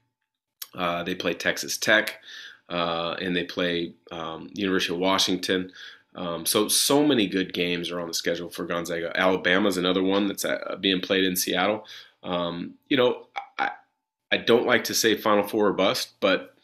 Uh, 0.74 1.04
they 1.04 1.16
play 1.16 1.34
Texas 1.34 1.78
Tech 1.78 2.20
uh, 2.70 3.16
and 3.22 3.36
they 3.36 3.44
play 3.44 3.94
um, 4.12 4.50
University 4.54 4.94
of 4.94 5.00
Washington. 5.00 5.72
Um, 6.16 6.46
so 6.46 6.68
so 6.68 7.06
many 7.06 7.28
good 7.28 7.54
games 7.54 7.92
are 7.92 8.00
on 8.00 8.08
the 8.08 8.14
schedule 8.14 8.50
for 8.50 8.66
Gonzaga. 8.66 9.12
Alabama's 9.16 9.78
another 9.78 10.04
one 10.04 10.28
that's 10.28 10.46
at, 10.46 10.62
uh, 10.70 10.76
being 10.78 11.02
played 11.02 11.26
in 11.26 11.36
Seattle. 11.36 11.86
Um, 12.24 12.76
you 12.88 12.98
know, 12.98 13.28
I 13.60 13.72
I 14.32 14.38
don't 14.38 14.66
like 14.66 14.86
to 14.86 14.94
say 14.94 15.18
Final 15.18 15.48
Four 15.48 15.68
or 15.68 15.74
bust, 15.74 16.14
but 16.22 16.56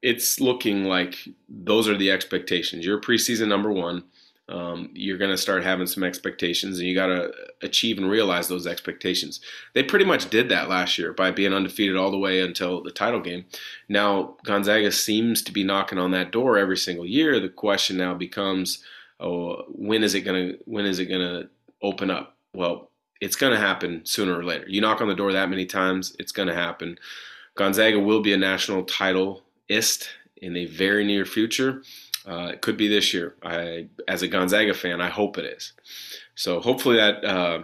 it's 0.00 0.40
looking 0.40 0.84
like 0.84 1.18
those 1.48 1.88
are 1.88 1.96
the 1.96 2.10
expectations. 2.10 2.86
You're 2.86 3.00
preseason 3.00 3.48
number 3.48 3.72
one 3.72 4.04
um, 4.48 4.90
you're 4.94 5.18
going 5.18 5.30
to 5.30 5.36
start 5.36 5.62
having 5.62 5.86
some 5.86 6.02
expectations, 6.02 6.78
and 6.78 6.88
you 6.88 6.94
got 6.94 7.08
to 7.08 7.30
achieve 7.62 7.98
and 7.98 8.10
realize 8.10 8.48
those 8.48 8.66
expectations. 8.66 9.40
They 9.74 9.82
pretty 9.82 10.06
much 10.06 10.30
did 10.30 10.48
that 10.48 10.68
last 10.68 10.98
year 10.98 11.12
by 11.12 11.30
being 11.30 11.52
undefeated 11.52 11.96
all 11.96 12.10
the 12.10 12.18
way 12.18 12.40
until 12.40 12.82
the 12.82 12.90
title 12.90 13.20
game. 13.20 13.44
Now 13.88 14.36
Gonzaga 14.44 14.90
seems 14.90 15.42
to 15.42 15.52
be 15.52 15.64
knocking 15.64 15.98
on 15.98 16.12
that 16.12 16.32
door 16.32 16.56
every 16.56 16.78
single 16.78 17.06
year. 17.06 17.38
The 17.40 17.50
question 17.50 17.98
now 17.98 18.14
becomes, 18.14 18.82
oh, 19.20 19.64
when 19.68 20.02
is 20.02 20.14
it 20.14 20.22
going 20.22 20.52
to 20.52 20.58
when 20.64 20.86
is 20.86 20.98
it 20.98 21.06
going 21.06 21.20
to 21.20 21.48
open 21.82 22.10
up? 22.10 22.36
Well, 22.54 22.90
it's 23.20 23.36
going 23.36 23.52
to 23.52 23.58
happen 23.58 24.00
sooner 24.04 24.38
or 24.38 24.44
later. 24.44 24.64
You 24.68 24.80
knock 24.80 25.00
on 25.00 25.08
the 25.08 25.14
door 25.14 25.32
that 25.32 25.50
many 25.50 25.66
times, 25.66 26.16
it's 26.18 26.32
going 26.32 26.48
to 26.48 26.54
happen. 26.54 26.98
Gonzaga 27.56 27.98
will 27.98 28.22
be 28.22 28.32
a 28.32 28.38
national 28.38 28.84
titleist 28.84 30.06
in 30.36 30.56
a 30.56 30.66
very 30.66 31.04
near 31.04 31.24
future. 31.24 31.82
Uh, 32.28 32.50
it 32.52 32.60
could 32.60 32.76
be 32.76 32.88
this 32.88 33.14
year. 33.14 33.34
I, 33.42 33.86
as 34.06 34.22
a 34.22 34.28
Gonzaga 34.28 34.74
fan, 34.74 35.00
I 35.00 35.08
hope 35.08 35.38
it 35.38 35.46
is. 35.46 35.72
So 36.34 36.60
hopefully 36.60 36.96
that, 36.96 37.24
uh, 37.24 37.62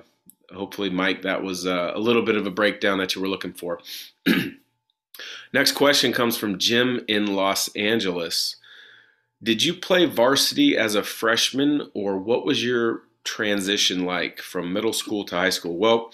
hopefully 0.52 0.88
Mike, 0.88 1.22
that 1.22 1.42
was 1.42 1.66
uh, 1.66 1.92
a 1.94 1.98
little 1.98 2.22
bit 2.22 2.36
of 2.36 2.46
a 2.46 2.50
breakdown 2.50 2.98
that 2.98 3.14
you 3.14 3.20
were 3.20 3.28
looking 3.28 3.52
for. 3.52 3.80
Next 5.52 5.72
question 5.72 6.12
comes 6.12 6.36
from 6.36 6.58
Jim 6.58 7.04
in 7.08 7.34
Los 7.34 7.68
Angeles. 7.76 8.56
Did 9.42 9.62
you 9.62 9.74
play 9.74 10.06
varsity 10.06 10.76
as 10.76 10.94
a 10.94 11.02
freshman, 11.02 11.90
or 11.92 12.16
what 12.16 12.46
was 12.46 12.64
your 12.64 13.02
transition 13.22 14.04
like 14.06 14.40
from 14.40 14.72
middle 14.72 14.94
school 14.94 15.24
to 15.26 15.34
high 15.34 15.50
school? 15.50 15.76
Well, 15.76 16.10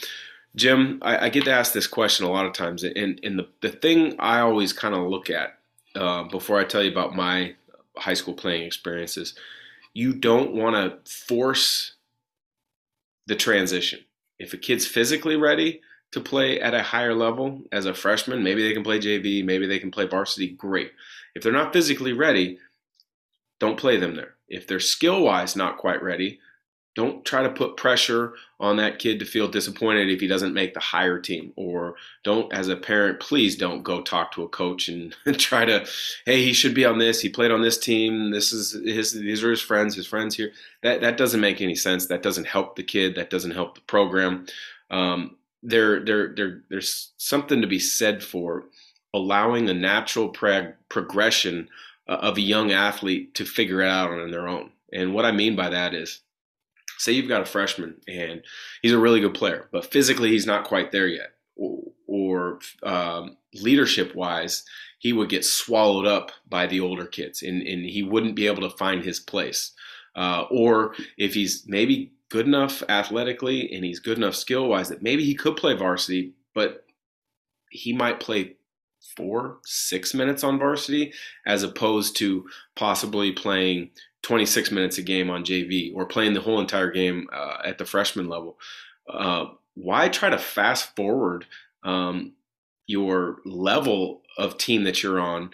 Jim, 0.56 0.98
I, 1.02 1.26
I 1.26 1.28
get 1.28 1.44
to 1.44 1.52
ask 1.52 1.72
this 1.72 1.86
question 1.86 2.26
a 2.26 2.30
lot 2.30 2.46
of 2.46 2.52
times, 2.52 2.82
and, 2.82 3.20
and 3.22 3.38
the, 3.38 3.48
the 3.60 3.68
thing 3.70 4.16
I 4.18 4.40
always 4.40 4.72
kind 4.72 4.94
of 4.94 5.06
look 5.06 5.30
at 5.30 5.58
uh, 5.94 6.24
before 6.24 6.58
I 6.58 6.64
tell 6.64 6.82
you 6.82 6.90
about 6.90 7.14
my 7.14 7.54
high 7.96 8.14
school 8.14 8.34
playing 8.34 8.62
experiences. 8.62 9.34
You 9.94 10.12
don't 10.12 10.54
want 10.54 10.76
to 10.76 11.10
force 11.10 11.94
the 13.26 13.36
transition. 13.36 14.00
If 14.38 14.52
a 14.52 14.56
kid's 14.56 14.86
physically 14.86 15.36
ready 15.36 15.80
to 16.12 16.20
play 16.20 16.60
at 16.60 16.74
a 16.74 16.82
higher 16.82 17.14
level 17.14 17.62
as 17.70 17.86
a 17.86 17.94
freshman, 17.94 18.42
maybe 18.42 18.62
they 18.62 18.72
can 18.72 18.82
play 18.82 18.98
JV, 18.98 19.44
maybe 19.44 19.66
they 19.66 19.78
can 19.78 19.90
play 19.90 20.06
varsity, 20.06 20.48
great. 20.48 20.92
If 21.34 21.42
they're 21.42 21.52
not 21.52 21.72
physically 21.72 22.12
ready, 22.12 22.58
don't 23.60 23.78
play 23.78 23.96
them 23.96 24.16
there. 24.16 24.34
If 24.48 24.66
they're 24.66 24.80
skill 24.80 25.22
wise 25.22 25.54
not 25.54 25.78
quite 25.78 26.02
ready, 26.02 26.40
don't 26.96 27.24
try 27.24 27.42
to 27.42 27.50
put 27.50 27.76
pressure 27.76 28.34
on 28.58 28.76
that 28.76 28.98
kid 28.98 29.20
to 29.20 29.24
feel 29.24 29.46
disappointed 29.46 30.10
if 30.10 30.20
he 30.20 30.26
doesn't 30.26 30.54
make 30.54 30.74
the 30.74 30.80
higher 30.80 31.18
team. 31.18 31.52
Or 31.56 31.94
don't, 32.24 32.52
as 32.52 32.68
a 32.68 32.76
parent, 32.76 33.20
please 33.20 33.56
don't 33.56 33.82
go 33.82 34.02
talk 34.02 34.32
to 34.32 34.42
a 34.42 34.48
coach 34.48 34.88
and, 34.88 35.14
try 35.38 35.64
to, 35.64 35.86
hey, 36.26 36.42
he 36.42 36.52
should 36.52 36.74
be 36.74 36.84
on 36.84 36.98
this. 36.98 37.20
He 37.20 37.28
played 37.28 37.52
on 37.52 37.62
this 37.62 37.78
team. 37.78 38.30
This 38.30 38.52
is 38.52 38.72
his. 38.84 39.12
These 39.12 39.44
are 39.44 39.50
his 39.50 39.62
friends. 39.62 39.94
His 39.94 40.06
friends 40.06 40.36
here. 40.36 40.52
That 40.82 41.00
that 41.00 41.16
doesn't 41.16 41.40
make 41.40 41.60
any 41.60 41.76
sense. 41.76 42.06
That 42.06 42.22
doesn't 42.22 42.46
help 42.46 42.76
the 42.76 42.82
kid. 42.82 43.14
That 43.14 43.30
doesn't 43.30 43.52
help 43.52 43.76
the 43.76 43.82
program. 43.82 44.46
Um, 44.90 45.36
there, 45.62 46.04
there, 46.04 46.34
there, 46.34 46.62
there's 46.70 47.12
something 47.18 47.60
to 47.60 47.66
be 47.66 47.78
said 47.78 48.22
for 48.22 48.64
allowing 49.12 49.68
a 49.68 49.74
natural 49.74 50.28
prog- 50.28 50.74
progression 50.88 51.68
uh, 52.08 52.14
of 52.14 52.36
a 52.36 52.42
young 52.42 52.72
athlete 52.72 53.34
to 53.34 53.44
figure 53.44 53.82
it 53.82 53.88
out 53.88 54.10
on 54.10 54.30
their 54.30 54.48
own. 54.48 54.70
And 54.92 55.14
what 55.14 55.24
I 55.24 55.32
mean 55.32 55.56
by 55.56 55.68
that 55.70 55.94
is 55.94 56.22
say 57.00 57.12
you've 57.12 57.28
got 57.28 57.40
a 57.40 57.46
freshman 57.46 57.96
and 58.06 58.42
he's 58.82 58.92
a 58.92 58.98
really 58.98 59.20
good 59.20 59.34
player, 59.34 59.68
but 59.72 59.90
physically 59.90 60.30
he's 60.30 60.46
not 60.46 60.66
quite 60.66 60.92
there 60.92 61.08
yet, 61.08 61.32
or, 61.56 61.80
or 62.06 62.58
um, 62.82 63.36
leadership 63.54 64.14
wise, 64.14 64.64
he 64.98 65.14
would 65.14 65.30
get 65.30 65.44
swallowed 65.44 66.06
up 66.06 66.30
by 66.46 66.66
the 66.66 66.80
older 66.80 67.06
kids 67.06 67.42
and, 67.42 67.62
and 67.62 67.86
he 67.86 68.02
wouldn't 68.02 68.36
be 68.36 68.46
able 68.46 68.68
to 68.68 68.76
find 68.76 69.02
his 69.02 69.18
place. 69.18 69.72
Uh, 70.14 70.44
or 70.50 70.94
if 71.16 71.32
he's 71.32 71.64
maybe 71.66 72.12
good 72.28 72.46
enough 72.46 72.82
athletically 72.88 73.72
and 73.72 73.82
he's 73.84 73.98
good 73.98 74.18
enough 74.18 74.34
skill 74.34 74.68
wise 74.68 74.90
that 74.90 75.02
maybe 75.02 75.24
he 75.24 75.34
could 75.34 75.56
play 75.56 75.74
varsity, 75.74 76.34
but 76.54 76.84
he 77.70 77.94
might 77.94 78.20
play 78.20 78.56
four, 79.16 79.58
six 79.64 80.12
minutes 80.12 80.44
on 80.44 80.58
varsity 80.58 81.14
as 81.46 81.62
opposed 81.62 82.16
to 82.16 82.46
possibly 82.76 83.32
playing 83.32 83.90
26 84.22 84.70
minutes 84.70 84.98
a 84.98 85.02
game 85.02 85.30
on 85.30 85.44
JV 85.44 85.92
or 85.94 86.06
playing 86.06 86.34
the 86.34 86.40
whole 86.40 86.60
entire 86.60 86.90
game 86.90 87.28
uh, 87.32 87.58
at 87.64 87.78
the 87.78 87.84
freshman 87.84 88.28
level. 88.28 88.58
Uh, 89.08 89.46
why 89.74 90.08
try 90.08 90.28
to 90.28 90.38
fast 90.38 90.94
forward 90.94 91.46
um, 91.82 92.32
your 92.86 93.38
level 93.44 94.22
of 94.36 94.58
team 94.58 94.84
that 94.84 95.02
you're 95.02 95.20
on 95.20 95.50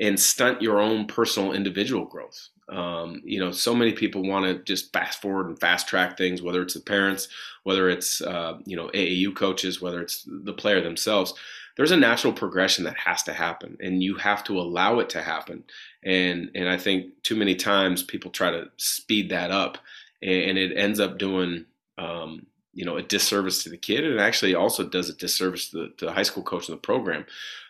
and 0.00 0.18
stunt 0.18 0.60
your 0.60 0.80
own 0.80 1.06
personal 1.06 1.52
individual 1.52 2.04
growth? 2.04 2.48
Um, 2.68 3.20
you 3.24 3.38
know, 3.38 3.52
so 3.52 3.74
many 3.74 3.92
people 3.92 4.26
want 4.26 4.46
to 4.46 4.62
just 4.64 4.92
fast 4.92 5.20
forward 5.20 5.46
and 5.46 5.60
fast 5.60 5.86
track 5.86 6.16
things, 6.16 6.42
whether 6.42 6.62
it's 6.62 6.74
the 6.74 6.80
parents, 6.80 7.28
whether 7.62 7.90
it's, 7.90 8.22
uh, 8.22 8.58
you 8.64 8.76
know, 8.76 8.88
AAU 8.88 9.36
coaches, 9.36 9.80
whether 9.80 10.00
it's 10.00 10.26
the 10.26 10.54
player 10.54 10.80
themselves 10.80 11.34
there's 11.76 11.90
a 11.90 11.96
natural 11.96 12.32
progression 12.32 12.84
that 12.84 12.96
has 12.96 13.22
to 13.24 13.32
happen 13.32 13.76
and 13.80 14.02
you 14.02 14.16
have 14.16 14.44
to 14.44 14.58
allow 14.58 14.98
it 14.98 15.08
to 15.10 15.22
happen 15.22 15.64
and 16.04 16.50
and 16.54 16.68
i 16.68 16.76
think 16.76 17.06
too 17.22 17.36
many 17.36 17.54
times 17.54 18.02
people 18.02 18.30
try 18.30 18.50
to 18.50 18.70
speed 18.76 19.30
that 19.30 19.50
up 19.50 19.78
and 20.22 20.56
it 20.56 20.76
ends 20.76 21.00
up 21.00 21.18
doing 21.18 21.66
um, 21.98 22.46
you 22.72 22.84
know 22.84 22.96
a 22.96 23.02
disservice 23.02 23.62
to 23.62 23.70
the 23.70 23.76
kid 23.76 24.04
and 24.04 24.14
it 24.14 24.20
actually 24.20 24.54
also 24.54 24.86
does 24.88 25.08
a 25.08 25.14
disservice 25.14 25.70
to 25.70 25.76
the, 25.76 25.88
to 25.96 26.06
the 26.06 26.12
high 26.12 26.22
school 26.22 26.42
coach 26.42 26.68
in 26.68 26.74
the 26.74 26.80
program. 26.80 27.24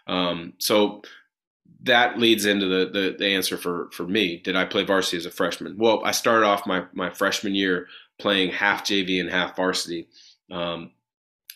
Um, 0.06 0.54
so 0.58 1.02
that 1.82 2.18
leads 2.18 2.46
into 2.46 2.66
the, 2.66 2.90
the, 2.90 3.16
the 3.18 3.26
answer 3.26 3.56
for 3.58 3.90
for 3.92 4.06
me. 4.06 4.38
Did 4.38 4.56
i 4.56 4.64
play 4.64 4.84
varsity 4.84 5.16
as 5.18 5.26
a 5.26 5.30
freshman? 5.30 5.76
Well 5.76 6.02
i 6.04 6.12
started 6.12 6.46
off 6.46 6.66
my 6.66 6.84
my 6.92 7.10
freshman 7.10 7.54
year 7.54 7.88
playing 8.18 8.52
half 8.52 8.84
jv 8.84 9.20
and 9.20 9.30
half 9.30 9.56
varsity 9.56 10.08
um, 10.50 10.92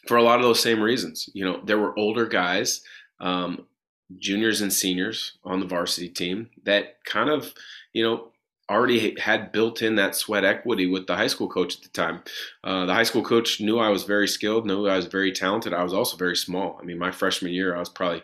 for 0.07 0.17
a 0.17 0.23
lot 0.23 0.39
of 0.39 0.45
those 0.45 0.61
same 0.61 0.83
reasons. 0.83 1.29
You 1.33 1.45
know, 1.45 1.61
there 1.65 1.79
were 1.79 1.99
older 1.99 2.27
guys, 2.27 2.83
um, 3.21 3.67
juniors 4.17 4.61
and 4.61 4.73
seniors 4.73 5.39
on 5.45 5.61
the 5.61 5.67
varsity 5.67 6.09
team 6.09 6.49
that 6.65 7.05
kind 7.05 7.29
of, 7.29 7.53
you 7.93 8.03
know, 8.03 8.33
already 8.71 9.19
had 9.19 9.51
built 9.51 9.81
in 9.81 9.95
that 9.97 10.15
sweat 10.15 10.45
equity 10.45 10.87
with 10.87 11.07
the 11.07 11.17
high 11.17 11.27
school 11.27 11.49
coach 11.49 11.77
at 11.77 11.83
the 11.83 11.89
time. 11.89 12.23
Uh, 12.63 12.85
the 12.85 12.93
high 12.93 13.03
school 13.03 13.23
coach 13.23 13.61
knew 13.61 13.79
I 13.79 13.89
was 13.89 14.05
very 14.05 14.29
skilled, 14.29 14.67
knew 14.67 14.87
I 14.87 14.97
was 14.97 15.07
very 15.07 15.33
talented. 15.33 15.73
I 15.73 15.83
was 15.83 15.95
also 15.95 16.17
very 16.17 16.37
small. 16.37 16.79
I 16.81 16.85
mean, 16.85 16.99
my 16.99 17.11
freshman 17.11 17.53
year, 17.53 17.75
I 17.75 17.79
was 17.79 17.89
probably, 17.89 18.23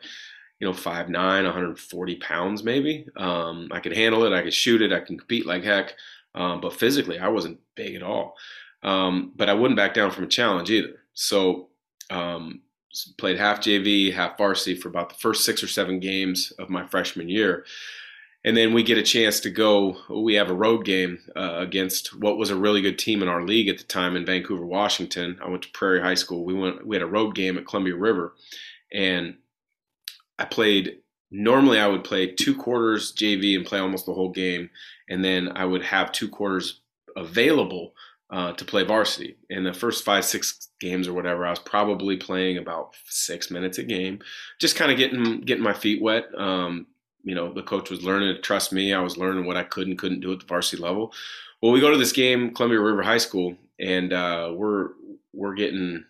you 0.61 0.67
know, 0.67 0.75
5'9", 0.75 1.15
140 1.15 2.17
pounds 2.17 2.63
maybe. 2.63 3.07
Um, 3.17 3.69
I 3.73 3.81
could 3.81 3.97
handle 3.97 4.25
it. 4.25 4.35
I 4.35 4.43
could 4.43 4.55
shoot 4.55 4.83
it. 4.83 4.93
I 4.93 5.01
can 5.01 5.17
compete 5.17 5.47
like 5.47 5.65
heck. 5.65 5.95
Um, 6.35 6.61
but 6.61 6.75
physically, 6.75 7.19
I 7.19 7.29
wasn't 7.29 7.61
big 7.75 7.95
at 7.95 8.03
all. 8.03 8.37
Um, 8.83 9.33
but 9.35 9.49
I 9.49 9.55
wouldn't 9.55 9.79
back 9.79 9.95
down 9.95 10.11
from 10.11 10.25
a 10.25 10.29
challenge 10.29 10.71
either. 10.71 11.01
So 11.15 11.69
um, 12.11 12.61
played 13.19 13.39
half 13.39 13.61
JV, 13.61 14.13
half 14.13 14.39
varsity 14.39 14.75
for 14.75 14.89
about 14.89 15.09
the 15.09 15.15
first 15.17 15.45
six 15.45 15.63
or 15.63 15.69
seven 15.69 16.01
games 16.01 16.53
of 16.59 16.71
my 16.71 16.87
freshman 16.87 17.29
year. 17.29 17.65
And 18.45 18.57
then 18.57 18.75
we 18.75 18.83
get 18.83 18.99
a 18.99 19.03
chance 19.03 19.41
to 19.41 19.51
go. 19.51 19.97
We 20.11 20.35
have 20.35 20.51
a 20.51 20.55
road 20.55 20.85
game 20.85 21.19
uh, 21.35 21.57
against 21.57 22.15
what 22.15 22.37
was 22.37 22.51
a 22.51 22.57
really 22.57 22.83
good 22.83 22.99
team 22.99 23.23
in 23.23 23.29
our 23.29 23.43
league 23.43 23.69
at 23.69 23.79
the 23.79 23.85
time 23.85 24.17
in 24.17 24.27
Vancouver, 24.27 24.67
Washington. 24.67 25.39
I 25.43 25.49
went 25.49 25.63
to 25.63 25.71
Prairie 25.71 26.03
High 26.03 26.15
School. 26.15 26.45
We 26.45 26.53
went. 26.53 26.87
We 26.87 26.95
had 26.95 27.03
a 27.03 27.07
road 27.07 27.35
game 27.35 27.57
at 27.57 27.67
Columbia 27.67 27.97
River, 27.97 28.35
and 28.93 29.37
I 30.39 30.45
played. 30.45 30.99
Normally, 31.31 31.81
I 31.81 31.89
would 31.89 32.05
play 32.05 32.33
two 32.33 32.55
quarters 32.55 33.13
JV 33.15 33.57
and 33.57 33.65
play 33.65 33.79
almost 33.79 34.05
the 34.05 34.13
whole 34.13 34.31
game, 34.31 34.69
and 35.09 35.25
then 35.25 35.49
I 35.57 35.65
would 35.65 35.83
have 35.83 36.13
two 36.13 36.29
quarters 36.29 36.83
available 37.17 37.95
uh, 38.35 38.53
to 38.53 38.65
play 38.65 38.83
varsity. 38.83 39.37
In 39.49 39.63
the 39.63 39.73
first 39.73 40.05
five, 40.05 40.25
six 40.25 40.69
games 40.81 41.07
or 41.07 41.15
whatever, 41.15 41.47
I 41.47 41.51
was 41.51 41.61
probably 41.61 42.17
playing 42.17 42.59
about 42.59 42.97
six 43.07 43.49
minutes 43.49 43.79
a 43.79 43.85
game, 43.85 44.19
just 44.61 44.75
kind 44.75 44.91
of 44.91 44.99
getting 44.99 45.41
getting 45.43 45.63
my 45.63 45.73
feet 45.73 46.03
wet. 46.03 46.25
Um, 46.37 46.89
you 47.23 47.37
know, 47.37 47.53
the 47.53 47.63
coach 47.63 47.91
was 47.91 48.03
learning 48.03 48.35
to 48.35 48.41
trust 48.41 48.73
me. 48.73 48.93
I 48.93 49.01
was 49.01 49.17
learning 49.17 49.47
what 49.47 49.57
I 49.57 49.63
could 49.63 49.87
and 49.87 49.97
couldn't 49.97 50.19
do 50.19 50.33
at 50.33 50.41
the 50.41 50.47
varsity 50.47 50.83
level. 50.83 51.13
Well, 51.63 51.71
we 51.71 51.81
go 51.81 51.93
to 51.93 51.97
this 51.97 52.11
game, 52.11 52.53
Columbia 52.53 52.81
River 52.81 53.05
High 53.05 53.19
School, 53.19 53.57
and 53.79 54.13
uh, 54.13 54.53
we're 54.53 54.89
we're 55.33 55.55
getting 55.55 56.05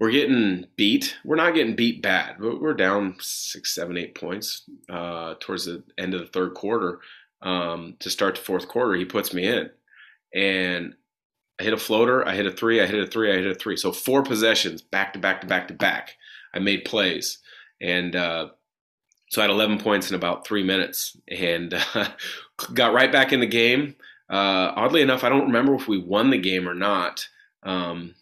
we're 0.00 0.10
getting 0.10 0.66
beat. 0.74 1.16
We're 1.24 1.36
not 1.36 1.54
getting 1.54 1.76
beat 1.76 2.02
bad, 2.02 2.38
but 2.40 2.60
we're 2.60 2.74
down 2.74 3.14
six, 3.20 3.72
seven, 3.72 3.96
eight 3.96 4.16
points 4.16 4.68
uh, 4.90 5.36
towards 5.38 5.66
the 5.66 5.84
end 5.98 6.14
of 6.14 6.20
the 6.20 6.26
third 6.26 6.54
quarter. 6.54 6.98
Um, 7.42 7.94
to 8.00 8.10
start 8.10 8.34
the 8.34 8.40
fourth 8.40 8.66
quarter, 8.66 8.94
he 8.94 9.04
puts 9.04 9.32
me 9.32 9.46
in, 9.46 9.70
and 10.34 10.94
I 11.60 11.64
hit 11.64 11.72
a 11.72 11.78
floater, 11.78 12.26
I 12.26 12.34
hit 12.34 12.46
a 12.46 12.52
three, 12.52 12.80
I 12.80 12.86
hit 12.86 13.00
a 13.00 13.06
three, 13.06 13.32
I 13.32 13.36
hit 13.36 13.46
a 13.46 13.54
three. 13.54 13.76
So 13.76 13.92
four 13.92 14.22
possessions 14.22 14.80
back 14.80 15.12
to 15.14 15.18
back 15.18 15.40
to 15.40 15.46
back 15.46 15.68
to 15.68 15.74
back. 15.74 16.16
I 16.54 16.60
made 16.60 16.84
plays, 16.84 17.38
and 17.80 18.14
uh, 18.16 18.48
so 19.30 19.42
I 19.42 19.44
had 19.44 19.50
11 19.50 19.78
points 19.78 20.08
in 20.08 20.16
about 20.16 20.46
three 20.46 20.62
minutes, 20.62 21.16
and 21.28 21.74
uh, 21.94 22.08
got 22.74 22.94
right 22.94 23.12
back 23.12 23.32
in 23.32 23.40
the 23.40 23.46
game. 23.46 23.96
Uh, 24.30 24.72
oddly 24.76 25.02
enough, 25.02 25.24
I 25.24 25.28
don't 25.28 25.46
remember 25.46 25.74
if 25.74 25.88
we 25.88 25.98
won 25.98 26.30
the 26.30 26.38
game 26.38 26.68
or 26.68 26.74
not 26.74 27.28
um, 27.62 28.14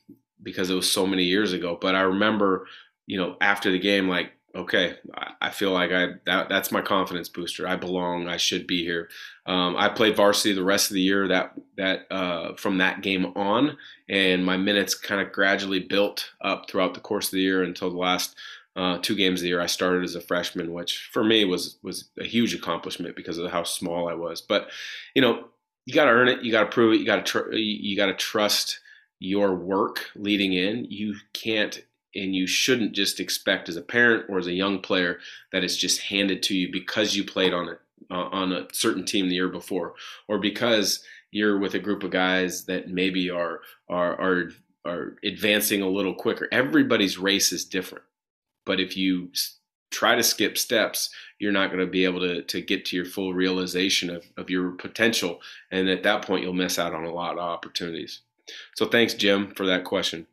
because 0.42 0.70
it 0.70 0.74
was 0.74 0.90
so 0.90 1.06
many 1.06 1.24
years 1.24 1.52
ago. 1.52 1.78
But 1.80 1.94
I 1.94 2.02
remember, 2.02 2.66
you 3.06 3.18
know, 3.18 3.36
after 3.40 3.70
the 3.70 3.78
game, 3.78 4.08
like 4.08 4.32
okay, 4.56 4.96
I 5.40 5.50
feel 5.50 5.70
like 5.70 5.92
I 5.92 6.14
that, 6.24 6.48
that's 6.48 6.72
my 6.72 6.80
confidence 6.80 7.28
booster. 7.28 7.68
I 7.68 7.76
belong. 7.76 8.28
I 8.28 8.36
should 8.36 8.66
be 8.66 8.82
here. 8.82 9.08
Um, 9.44 9.76
I 9.76 9.88
played 9.88 10.16
varsity 10.16 10.54
the 10.54 10.64
rest 10.64 10.90
of 10.90 10.94
the 10.94 11.02
year. 11.02 11.28
That 11.28 11.52
that 11.76 12.10
uh, 12.10 12.54
from 12.56 12.78
that 12.78 13.02
game 13.02 13.26
on, 13.36 13.76
and 14.08 14.44
my 14.44 14.56
minutes 14.56 14.94
kind 14.94 15.20
of 15.20 15.32
gradually 15.32 15.80
built 15.80 16.30
up 16.40 16.68
throughout 16.68 16.94
the 16.94 17.00
course 17.00 17.26
of 17.26 17.32
the 17.32 17.42
year 17.42 17.62
until 17.62 17.90
the 17.90 17.98
last 17.98 18.36
uh, 18.76 18.98
two 18.98 19.14
games 19.14 19.40
of 19.40 19.42
the 19.42 19.48
year. 19.48 19.60
I 19.60 19.66
started 19.66 20.04
as 20.04 20.14
a 20.14 20.20
freshman, 20.20 20.72
which 20.72 21.08
for 21.12 21.22
me 21.22 21.44
was 21.44 21.78
was 21.82 22.10
a 22.18 22.24
huge 22.24 22.54
accomplishment 22.54 23.14
because 23.14 23.38
of 23.38 23.50
how 23.50 23.62
small 23.62 24.08
I 24.08 24.14
was. 24.14 24.40
But 24.40 24.70
you 25.14 25.22
know, 25.22 25.48
you 25.84 25.94
got 25.94 26.06
to 26.06 26.10
earn 26.12 26.28
it. 26.28 26.42
You 26.42 26.50
got 26.50 26.64
to 26.64 26.70
prove 26.70 26.94
it. 26.94 27.00
You 27.00 27.06
got 27.06 27.24
to 27.24 27.32
tr- 27.32 27.52
you 27.52 27.96
got 27.96 28.06
to 28.06 28.14
trust 28.14 28.80
your 29.18 29.54
work 29.54 30.10
leading 30.14 30.52
in. 30.52 30.86
You 30.88 31.14
can't 31.32 31.82
and 32.16 32.34
you 32.34 32.46
shouldn't 32.46 32.92
just 32.92 33.20
expect 33.20 33.68
as 33.68 33.76
a 33.76 33.82
parent 33.82 34.26
or 34.28 34.38
as 34.38 34.46
a 34.46 34.52
young 34.52 34.80
player 34.80 35.18
that 35.52 35.64
it's 35.64 35.76
just 35.76 36.00
handed 36.00 36.42
to 36.44 36.54
you 36.54 36.70
because 36.72 37.14
you 37.14 37.24
played 37.24 37.54
on 37.54 37.68
a 37.68 37.78
uh, 38.10 38.28
on 38.30 38.52
a 38.52 38.66
certain 38.72 39.04
team 39.04 39.28
the 39.28 39.34
year 39.34 39.48
before 39.48 39.94
or 40.28 40.38
because 40.38 41.02
you're 41.30 41.58
with 41.58 41.74
a 41.74 41.78
group 41.78 42.02
of 42.02 42.10
guys 42.10 42.66
that 42.66 42.88
maybe 42.88 43.30
are 43.30 43.60
are 43.88 44.20
are 44.20 44.50
are 44.84 45.16
advancing 45.24 45.82
a 45.82 45.88
little 45.88 46.14
quicker. 46.14 46.48
Everybody's 46.52 47.18
race 47.18 47.52
is 47.52 47.64
different. 47.64 48.04
But 48.64 48.80
if 48.80 48.96
you 48.96 49.30
try 49.90 50.14
to 50.14 50.22
skip 50.22 50.58
steps, 50.58 51.10
you're 51.38 51.52
not 51.52 51.68
going 51.68 51.84
to 51.84 51.90
be 51.90 52.04
able 52.04 52.20
to, 52.20 52.42
to 52.42 52.60
get 52.60 52.84
to 52.86 52.96
your 52.96 53.04
full 53.04 53.34
realization 53.34 54.10
of, 54.10 54.24
of 54.36 54.50
your 54.50 54.72
potential. 54.72 55.40
And 55.70 55.88
at 55.88 56.02
that 56.02 56.22
point, 56.22 56.42
you'll 56.42 56.52
miss 56.52 56.78
out 56.78 56.94
on 56.94 57.04
a 57.04 57.12
lot 57.12 57.34
of 57.34 57.38
opportunities. 57.38 58.20
So 58.74 58.86
thanks, 58.86 59.14
Jim, 59.14 59.52
for 59.54 59.66
that 59.66 59.84
question. 59.84 60.26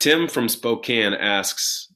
Tim 0.00 0.28
from 0.28 0.48
Spokane 0.48 1.14
asks, 1.14 1.92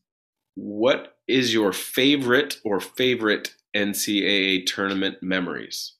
"What 0.54 1.16
is 1.28 1.54
your 1.54 1.72
favorite 1.72 2.58
or 2.64 2.80
favorite 2.80 3.54
NCAA 3.74 4.66
tournament 4.66 5.22
memories?" 5.22 5.94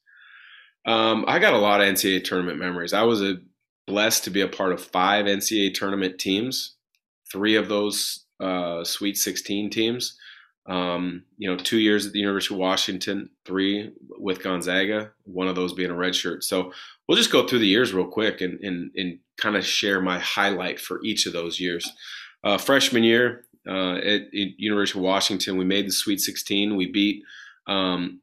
Um, 0.85 1.25
I 1.29 1.39
got 1.39 1.55
a 1.55 1.59
lot 1.59 1.81
of 1.81 1.87
NCAA 1.87 2.25
tournament 2.25 2.59
memories. 2.59 2.93
I 2.93 3.03
was 3.03 3.23
a, 3.23 3.37
blessed 3.87 4.25
to 4.25 4.31
be 4.31 4.41
a 4.41 4.49
part 4.49 4.73
of 4.73 4.83
five 4.83 5.27
NCAA 5.27 5.75
tournament 5.75 6.19
teams. 6.19 6.77
Three 7.31 7.57
of 7.57 7.69
those 7.69 8.25
uh, 8.41 8.85
Sweet 8.85 9.17
16 9.17 9.71
teams. 9.71 10.17
Um, 10.67 11.25
you 11.39 11.51
know, 11.51 11.57
two 11.57 11.79
years 11.79 12.07
at 12.07 12.13
the 12.13 12.21
University 12.21 12.55
of 12.55 12.61
Washington, 12.61 13.31
three 13.45 13.91
with 14.19 14.43
Gonzaga, 14.43 15.11
one 15.25 15.49
of 15.49 15.57
those 15.57 15.73
being 15.73 15.91
a 15.91 15.95
redshirt. 15.95 16.45
So 16.45 16.73
we'll 17.07 17.19
just 17.19 17.33
go 17.33 17.47
through 17.47 17.59
the 17.59 17.67
years 17.67 17.93
real 17.93 18.07
quick 18.07 18.41
and, 18.41 18.61
and, 18.61 18.93
and 18.95 19.19
kind 19.43 19.57
of 19.57 19.67
share 19.67 20.01
my 20.01 20.19
highlight 20.21 20.79
for 20.79 21.01
each 21.03 21.27
of 21.27 21.33
those 21.33 21.59
years. 21.59 21.91
Uh, 22.45 22.57
freshman 22.59 23.03
year 23.03 23.45
uh, 23.69 23.97
at, 23.97 24.23
at, 24.23 24.59
University 24.59 24.99
of 24.99 25.05
Washington, 25.05 25.57
we 25.57 25.65
made 25.65 25.87
the 25.87 25.93
Sweet 25.93 26.21
16. 26.21 26.77
We 26.77 26.91
beat 26.91 27.23
um, 27.67 28.21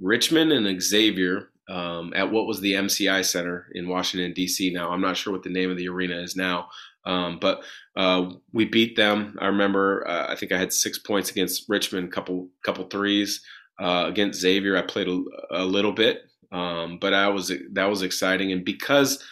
Richmond 0.00 0.52
and 0.52 0.82
Xavier 0.82 1.50
um, 1.68 2.12
at 2.14 2.30
what 2.30 2.46
was 2.46 2.60
the 2.60 2.74
MCI 2.74 3.24
Center 3.24 3.68
in 3.74 3.88
Washington 3.88 4.32
D.C. 4.32 4.72
Now 4.72 4.90
I'm 4.90 5.00
not 5.00 5.16
sure 5.16 5.32
what 5.32 5.42
the 5.42 5.50
name 5.50 5.70
of 5.70 5.76
the 5.76 5.88
arena 5.88 6.16
is 6.16 6.36
now, 6.36 6.68
um, 7.06 7.38
but 7.40 7.62
uh, 7.96 8.30
we 8.52 8.64
beat 8.64 8.96
them. 8.96 9.36
I 9.40 9.46
remember 9.46 10.06
uh, 10.08 10.26
I 10.28 10.36
think 10.36 10.52
I 10.52 10.58
had 10.58 10.72
six 10.72 10.98
points 10.98 11.30
against 11.30 11.68
Richmond, 11.68 12.12
couple 12.12 12.48
couple 12.64 12.84
threes 12.88 13.42
uh, 13.80 14.06
against 14.08 14.40
Xavier. 14.40 14.76
I 14.76 14.82
played 14.82 15.08
a, 15.08 15.22
a 15.52 15.64
little 15.64 15.92
bit, 15.92 16.22
um, 16.50 16.98
but 17.00 17.14
I 17.14 17.28
was 17.28 17.52
that 17.72 17.88
was 17.88 18.02
exciting, 18.02 18.52
and 18.52 18.64
because 18.64 19.22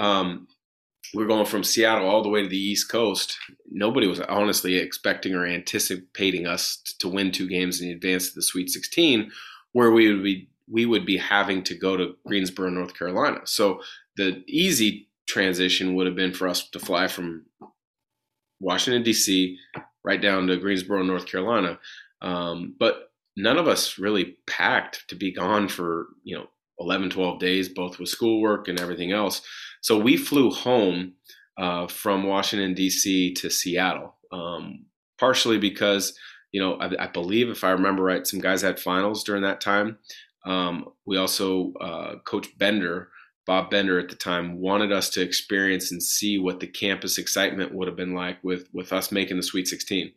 um, 0.00 0.48
we're 1.14 1.26
going 1.26 1.46
from 1.46 1.62
Seattle 1.62 2.08
all 2.08 2.22
the 2.22 2.28
way 2.28 2.42
to 2.42 2.48
the 2.48 2.56
East 2.56 2.88
Coast. 2.88 3.36
Nobody 3.70 4.06
was 4.06 4.20
honestly 4.20 4.76
expecting 4.76 5.34
or 5.34 5.46
anticipating 5.46 6.46
us 6.46 6.82
to 7.00 7.08
win 7.08 7.30
two 7.30 7.48
games 7.48 7.80
in 7.80 7.90
advance 7.90 8.28
to 8.28 8.34
the 8.36 8.42
Sweet 8.42 8.70
16, 8.70 9.30
where 9.72 9.90
we 9.90 10.12
would 10.12 10.24
be 10.24 10.48
we 10.72 10.86
would 10.86 11.04
be 11.04 11.16
having 11.16 11.64
to 11.64 11.74
go 11.74 11.96
to 11.96 12.14
Greensboro, 12.24 12.70
North 12.70 12.96
Carolina. 12.96 13.40
So 13.44 13.82
the 14.16 14.44
easy 14.46 15.08
transition 15.26 15.94
would 15.94 16.06
have 16.06 16.14
been 16.14 16.32
for 16.32 16.46
us 16.46 16.68
to 16.70 16.78
fly 16.78 17.08
from 17.08 17.44
Washington 18.60 19.02
D.C. 19.02 19.58
right 20.04 20.22
down 20.22 20.46
to 20.46 20.56
Greensboro, 20.56 21.02
North 21.02 21.26
Carolina. 21.26 21.78
Um, 22.22 22.76
but 22.78 23.10
none 23.36 23.58
of 23.58 23.66
us 23.66 23.98
really 23.98 24.36
packed 24.46 25.08
to 25.08 25.16
be 25.16 25.32
gone 25.32 25.66
for 25.68 26.06
you 26.22 26.36
know 26.36 26.46
11, 26.80 27.10
12 27.10 27.38
days, 27.38 27.68
both 27.68 27.98
with 27.98 28.08
schoolwork 28.08 28.68
and 28.68 28.80
everything 28.80 29.12
else. 29.12 29.42
So 29.80 29.98
we 29.98 30.16
flew 30.16 30.50
home 30.50 31.14
uh, 31.56 31.86
from 31.86 32.24
Washington, 32.24 32.74
D.C. 32.74 33.34
to 33.34 33.50
Seattle, 33.50 34.16
um, 34.32 34.86
partially 35.18 35.58
because, 35.58 36.16
you 36.52 36.60
know, 36.60 36.74
I, 36.74 37.04
I, 37.04 37.06
believe, 37.06 37.48
if 37.48 37.64
I 37.64 37.70
remember 37.70 38.02
right, 38.02 38.26
some 38.26 38.40
guys 38.40 38.62
had 38.62 38.80
finals 38.80 39.24
during 39.24 39.42
that 39.42 39.60
time. 39.60 39.98
Um, 40.46 40.86
we 41.04 41.18
also, 41.18 41.74
uh, 41.74 42.16
Coach 42.24 42.56
Bender, 42.56 43.10
Bob 43.46 43.70
Bender 43.70 43.98
at 43.98 44.08
the 44.08 44.16
time, 44.16 44.58
wanted 44.58 44.90
us 44.90 45.10
to 45.10 45.22
experience 45.22 45.92
and 45.92 46.02
see 46.02 46.38
what 46.38 46.60
the 46.60 46.66
campus 46.66 47.18
excitement 47.18 47.74
would 47.74 47.88
have 47.88 47.96
been 47.96 48.14
like 48.14 48.42
with, 48.42 48.68
with 48.72 48.92
us 48.92 49.12
making 49.12 49.36
the 49.36 49.42
Sweet 49.42 49.68
16. 49.68 50.12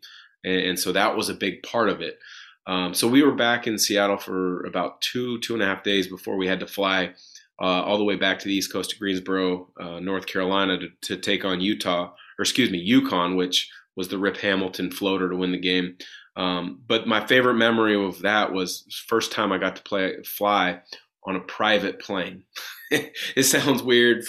And, 0.46 0.62
and 0.62 0.80
so 0.80 0.92
that 0.94 1.18
was 1.18 1.30
a 1.30 1.34
big 1.34 1.62
part 1.64 1.90
of 1.90 2.02
it. 2.02 2.20
Um, 2.66 2.94
so 2.94 3.08
we 3.08 3.24
were 3.24 3.36
back 3.36 3.68
in 3.68 3.78
Seattle 3.78 4.18
for 4.18 4.66
about 4.66 5.02
two, 5.02 5.40
two 5.40 5.54
and 5.54 5.62
a 5.62 5.66
half 5.66 5.84
days 5.84 6.08
before 6.08 6.38
we 6.38 6.48
had 6.48 6.60
to 6.62 6.68
fly 6.68 7.14
uh, 7.62 7.84
all 7.84 7.98
the 7.98 8.04
way 8.04 8.16
back 8.16 8.40
to 8.40 8.48
the 8.48 8.54
East 8.54 8.72
Coast 8.72 8.92
to 8.92 8.98
Greensboro, 8.98 9.70
uh, 9.80 10.00
North 10.00 10.26
Carolina, 10.26 10.78
to, 10.80 10.88
to, 11.02 11.18
take 11.18 11.46
on 11.46 11.62
Utah, 11.62 12.12
or 12.40 12.42
excuse 12.42 12.72
me, 12.72 12.90
UConn, 12.90 13.38
which 13.38 13.70
was 13.96 14.08
the 14.08 14.18
Rip 14.18 14.38
Hamilton 14.38 14.92
floater 14.92 15.30
to 15.30 15.36
win 15.36 15.52
the 15.52 15.60
game. 15.60 15.98
Um, 16.36 16.82
but 16.88 17.08
my 17.08 17.26
favorite 17.26 17.56
memory 17.56 17.96
of 17.96 18.22
that 18.22 18.52
was 18.52 18.86
first 19.08 19.32
time 19.32 19.52
I 19.52 19.60
got 19.60 19.76
to 19.76 19.84
play 19.84 20.16
fly 20.24 20.82
on 21.26 21.36
a 21.36 21.42
private 21.42 22.00
plane. 22.00 22.44
it 22.92 23.46
sounds 23.46 23.84
weird, 23.84 24.24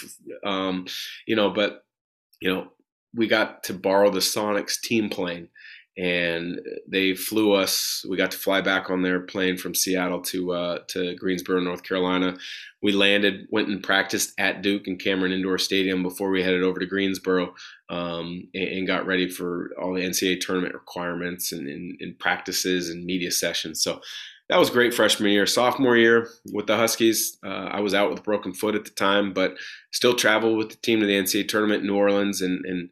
um, 0.45 0.87
you 1.27 1.35
know, 1.35 1.51
but 1.51 1.85
you 2.41 2.53
know, 2.53 2.69
we 3.15 3.27
got 3.27 3.65
to 3.65 3.75
borrow 3.75 4.11
the 4.11 4.19
Sonics 4.19 4.81
team 4.81 5.09
plane 5.09 5.49
and 5.97 6.61
they 6.89 7.15
flew 7.15 7.53
us. 7.53 8.05
We 8.09 8.17
got 8.17 8.33
to 8.33 8.39
fly 8.39 8.61
back 8.61 8.91
on 8.91 9.03
their 9.03 9.21
plane 9.21 9.57
from 9.57 9.75
Seattle 9.75 10.21
to 10.23 10.53
uh, 10.53 10.79
to 10.89 11.15
Greensboro, 11.17 11.61
North 11.61 11.83
Carolina. 11.83 12.37
We 12.83 12.93
landed, 12.93 13.47
went 13.51 13.69
and 13.69 13.83
practiced 13.83 14.35
at 14.39 14.61
Duke 14.61 14.87
and 14.87 15.01
Cameron 15.01 15.33
Indoor 15.33 15.57
Stadium 15.57 16.03
before 16.03 16.31
we 16.31 16.43
headed 16.43 16.63
over 16.63 16.81
to 16.81 16.87
Greensboro, 16.87 17.55
um, 17.89 18.49
and, 18.53 18.69
and, 18.69 18.87
got 18.87 19.07
ready 19.07 19.29
for 19.29 19.71
all 19.81 19.95
the 19.95 20.03
NCAA 20.03 20.41
tournament 20.41 20.75
requirements 20.75 21.53
and, 21.53 21.67
and, 21.67 21.97
and 22.01 22.19
practices 22.19 22.91
and 22.91 23.07
media 23.07 23.31
sessions. 23.31 23.83
So 23.83 24.01
that 24.51 24.59
was 24.59 24.69
great 24.69 24.93
freshman 24.93 25.31
year. 25.31 25.47
Sophomore 25.47 25.97
year 25.97 26.29
with 26.53 26.67
the 26.67 26.77
Huskies, 26.77 27.39
uh, 27.43 27.69
I 27.73 27.81
was 27.81 27.95
out 27.95 28.11
with 28.11 28.19
a 28.19 28.23
broken 28.23 28.53
foot 28.53 28.75
at 28.75 28.85
the 28.85 28.91
time, 28.91 29.33
but 29.33 29.57
still 29.91 30.15
traveled 30.15 30.59
with 30.59 30.69
the 30.69 30.77
team 30.77 31.01
to 31.01 31.07
the 31.07 31.19
NCAA 31.19 31.49
tournament 31.49 31.81
in 31.81 31.87
New 31.87 31.97
Orleans 31.97 32.43
and, 32.43 32.65
and 32.67 32.91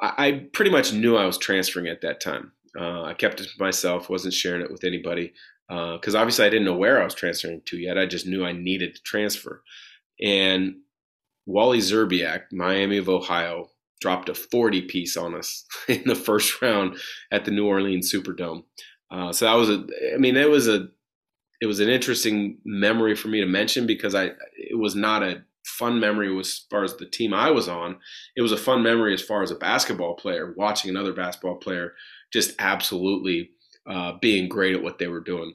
I, 0.00 0.46
pretty 0.52 0.70
much 0.70 0.92
knew 0.92 1.16
I 1.16 1.26
was 1.26 1.38
transferring 1.38 1.88
at 1.88 2.02
that 2.02 2.20
time. 2.20 2.52
Uh, 2.78 3.02
I 3.02 3.14
kept 3.14 3.40
it 3.40 3.48
to 3.48 3.62
myself, 3.62 4.08
wasn't 4.08 4.34
sharing 4.34 4.62
it 4.62 4.70
with 4.70 4.84
anybody 4.84 5.32
because 5.68 6.14
uh, 6.14 6.18
obviously 6.18 6.46
I 6.46 6.50
didn't 6.50 6.64
know 6.64 6.76
where 6.76 7.00
I 7.00 7.04
was 7.04 7.14
transferring 7.14 7.62
to 7.66 7.78
yet. 7.78 7.98
I 7.98 8.06
just 8.06 8.26
knew 8.26 8.44
I 8.44 8.52
needed 8.52 8.94
to 8.94 9.02
transfer. 9.02 9.62
And 10.22 10.76
Wally 11.46 11.78
Szczerbiak, 11.78 12.52
Miami 12.52 12.98
of 12.98 13.08
Ohio, 13.08 13.70
dropped 14.00 14.28
a 14.28 14.34
40 14.34 14.82
piece 14.82 15.16
on 15.16 15.34
us 15.34 15.64
in 15.88 16.04
the 16.06 16.14
first 16.14 16.62
round 16.62 16.96
at 17.30 17.44
the 17.44 17.50
New 17.50 17.66
Orleans 17.66 18.12
Superdome. 18.12 18.64
Uh, 19.10 19.32
so 19.32 19.46
that 19.46 19.54
was 19.54 19.70
a, 19.70 19.86
I 20.14 20.18
mean, 20.18 20.36
it 20.36 20.50
was 20.50 20.68
a, 20.68 20.88
it 21.60 21.66
was 21.66 21.80
an 21.80 21.88
interesting 21.88 22.58
memory 22.64 23.16
for 23.16 23.28
me 23.28 23.40
to 23.40 23.46
mention 23.46 23.86
because 23.86 24.14
I, 24.14 24.30
it 24.56 24.78
was 24.78 24.94
not 24.94 25.22
a 25.22 25.42
fun 25.68 26.00
memory 26.00 26.32
was, 26.32 26.48
as 26.48 26.66
far 26.70 26.84
as 26.84 26.96
the 26.96 27.06
team 27.06 27.34
I 27.34 27.50
was 27.50 27.68
on. 27.68 27.98
It 28.36 28.42
was 28.42 28.52
a 28.52 28.56
fun 28.56 28.82
memory 28.82 29.14
as 29.14 29.22
far 29.22 29.42
as 29.42 29.50
a 29.50 29.56
basketball 29.56 30.14
player 30.14 30.54
watching 30.56 30.90
another 30.90 31.12
basketball 31.12 31.56
player 31.56 31.94
just 32.32 32.54
absolutely 32.58 33.50
uh, 33.88 34.12
being 34.20 34.48
great 34.48 34.74
at 34.74 34.82
what 34.82 34.98
they 34.98 35.06
were 35.06 35.20
doing. 35.20 35.54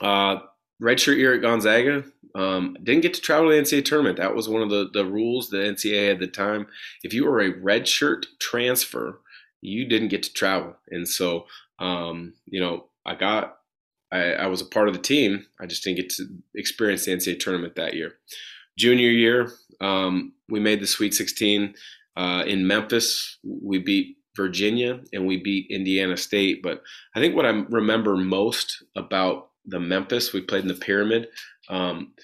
Uh, 0.00 0.36
redshirt 0.82 1.16
year 1.16 1.34
at 1.34 1.42
Gonzaga, 1.42 2.04
um, 2.34 2.76
didn't 2.82 3.02
get 3.02 3.14
to 3.14 3.20
travel 3.20 3.50
to 3.50 3.56
the 3.56 3.62
NCAA 3.62 3.84
tournament. 3.84 4.16
That 4.16 4.34
was 4.34 4.48
one 4.48 4.62
of 4.62 4.70
the, 4.70 4.88
the 4.92 5.04
rules 5.04 5.48
the 5.48 5.58
NCAA 5.58 6.08
had 6.08 6.12
at 6.14 6.20
the 6.20 6.26
time. 6.26 6.66
If 7.02 7.12
you 7.12 7.24
were 7.26 7.40
a 7.40 7.52
redshirt 7.52 8.26
transfer, 8.40 9.20
you 9.60 9.86
didn't 9.86 10.08
get 10.08 10.22
to 10.24 10.32
travel. 10.32 10.76
And 10.90 11.06
so, 11.06 11.46
um, 11.78 12.34
you 12.46 12.60
know, 12.60 12.86
I 13.04 13.14
got, 13.14 13.58
I, 14.12 14.32
I, 14.32 14.46
was 14.46 14.60
a 14.60 14.66
part 14.66 14.88
of 14.88 14.94
the 14.94 15.00
team. 15.00 15.46
I 15.60 15.66
just 15.66 15.84
didn't 15.84 15.96
get 15.96 16.10
to 16.10 16.26
experience 16.54 17.04
the 17.04 17.12
NCAA 17.12 17.40
tournament 17.40 17.76
that 17.76 17.94
year. 17.94 18.14
Junior 18.80 19.10
year, 19.10 19.52
um, 19.82 20.32
we 20.48 20.58
made 20.58 20.80
the 20.80 20.86
Sweet 20.86 21.12
16 21.12 21.74
uh, 22.16 22.44
in 22.46 22.66
Memphis. 22.66 23.38
We 23.44 23.78
beat 23.78 24.16
Virginia 24.34 25.00
and 25.12 25.26
we 25.26 25.36
beat 25.36 25.70
Indiana 25.70 26.16
State. 26.16 26.62
But 26.62 26.82
I 27.14 27.20
think 27.20 27.36
what 27.36 27.44
I 27.44 27.50
remember 27.50 28.16
most 28.16 28.82
about 28.96 29.50
the 29.66 29.80
Memphis, 29.80 30.32
we 30.32 30.40
played 30.40 30.62
in 30.62 30.68
the 30.68 30.74
Pyramid. 30.74 31.28
Um, 31.68 32.14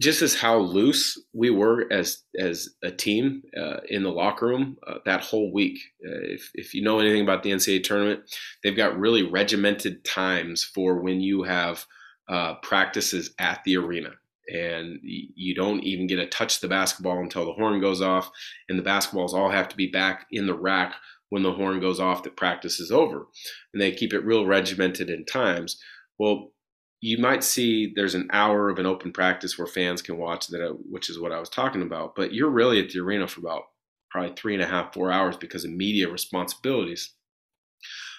just 0.00 0.22
as 0.22 0.34
how 0.34 0.56
loose 0.58 1.22
we 1.32 1.50
were 1.50 1.86
as 1.92 2.24
as 2.36 2.68
a 2.82 2.90
team 2.90 3.42
uh, 3.56 3.76
in 3.88 4.02
the 4.02 4.10
locker 4.10 4.46
room 4.46 4.76
uh, 4.88 4.98
that 5.04 5.20
whole 5.20 5.52
week. 5.52 5.78
Uh, 6.04 6.18
if 6.24 6.50
if 6.54 6.74
you 6.74 6.82
know 6.82 6.98
anything 6.98 7.22
about 7.22 7.44
the 7.44 7.52
NCAA 7.52 7.84
tournament, 7.84 8.22
they've 8.62 8.76
got 8.76 8.98
really 8.98 9.22
regimented 9.22 10.04
times 10.04 10.64
for 10.64 11.00
when 11.00 11.20
you 11.20 11.44
have 11.44 11.86
uh, 12.28 12.54
practices 12.62 13.34
at 13.38 13.62
the 13.64 13.76
arena, 13.76 14.10
and 14.48 14.98
you 15.02 15.54
don't 15.54 15.82
even 15.82 16.06
get 16.06 16.16
to 16.16 16.26
touch 16.26 16.60
the 16.60 16.68
basketball 16.68 17.18
until 17.18 17.44
the 17.44 17.52
horn 17.52 17.80
goes 17.80 18.00
off, 18.00 18.30
and 18.68 18.78
the 18.78 18.82
basketballs 18.82 19.32
all 19.32 19.50
have 19.50 19.68
to 19.68 19.76
be 19.76 19.86
back 19.86 20.26
in 20.30 20.46
the 20.46 20.54
rack 20.54 20.94
when 21.30 21.42
the 21.42 21.52
horn 21.52 21.80
goes 21.80 21.98
off 21.98 22.22
that 22.22 22.36
practice 22.36 22.78
is 22.78 22.90
over, 22.90 23.26
and 23.72 23.80
they 23.80 23.92
keep 23.92 24.12
it 24.12 24.24
real 24.24 24.44
regimented 24.46 25.08
in 25.08 25.24
times. 25.24 25.80
Well, 26.18 26.52
you 27.00 27.18
might 27.18 27.42
see 27.42 27.92
there's 27.94 28.14
an 28.14 28.28
hour 28.32 28.68
of 28.68 28.78
an 28.78 28.86
open 28.86 29.12
practice 29.12 29.58
where 29.58 29.66
fans 29.66 30.02
can 30.02 30.18
watch 30.18 30.46
that, 30.48 30.64
uh, 30.64 30.74
which 30.88 31.10
is 31.10 31.18
what 31.18 31.32
I 31.32 31.40
was 31.40 31.48
talking 31.48 31.82
about. 31.82 32.14
But 32.14 32.32
you're 32.32 32.50
really 32.50 32.80
at 32.80 32.90
the 32.90 33.00
arena 33.00 33.26
for 33.26 33.40
about 33.40 33.62
probably 34.10 34.34
three 34.36 34.54
and 34.54 34.62
a 34.62 34.66
half, 34.66 34.94
four 34.94 35.10
hours 35.10 35.36
because 35.36 35.64
of 35.64 35.72
media 35.72 36.08
responsibilities. 36.08 37.14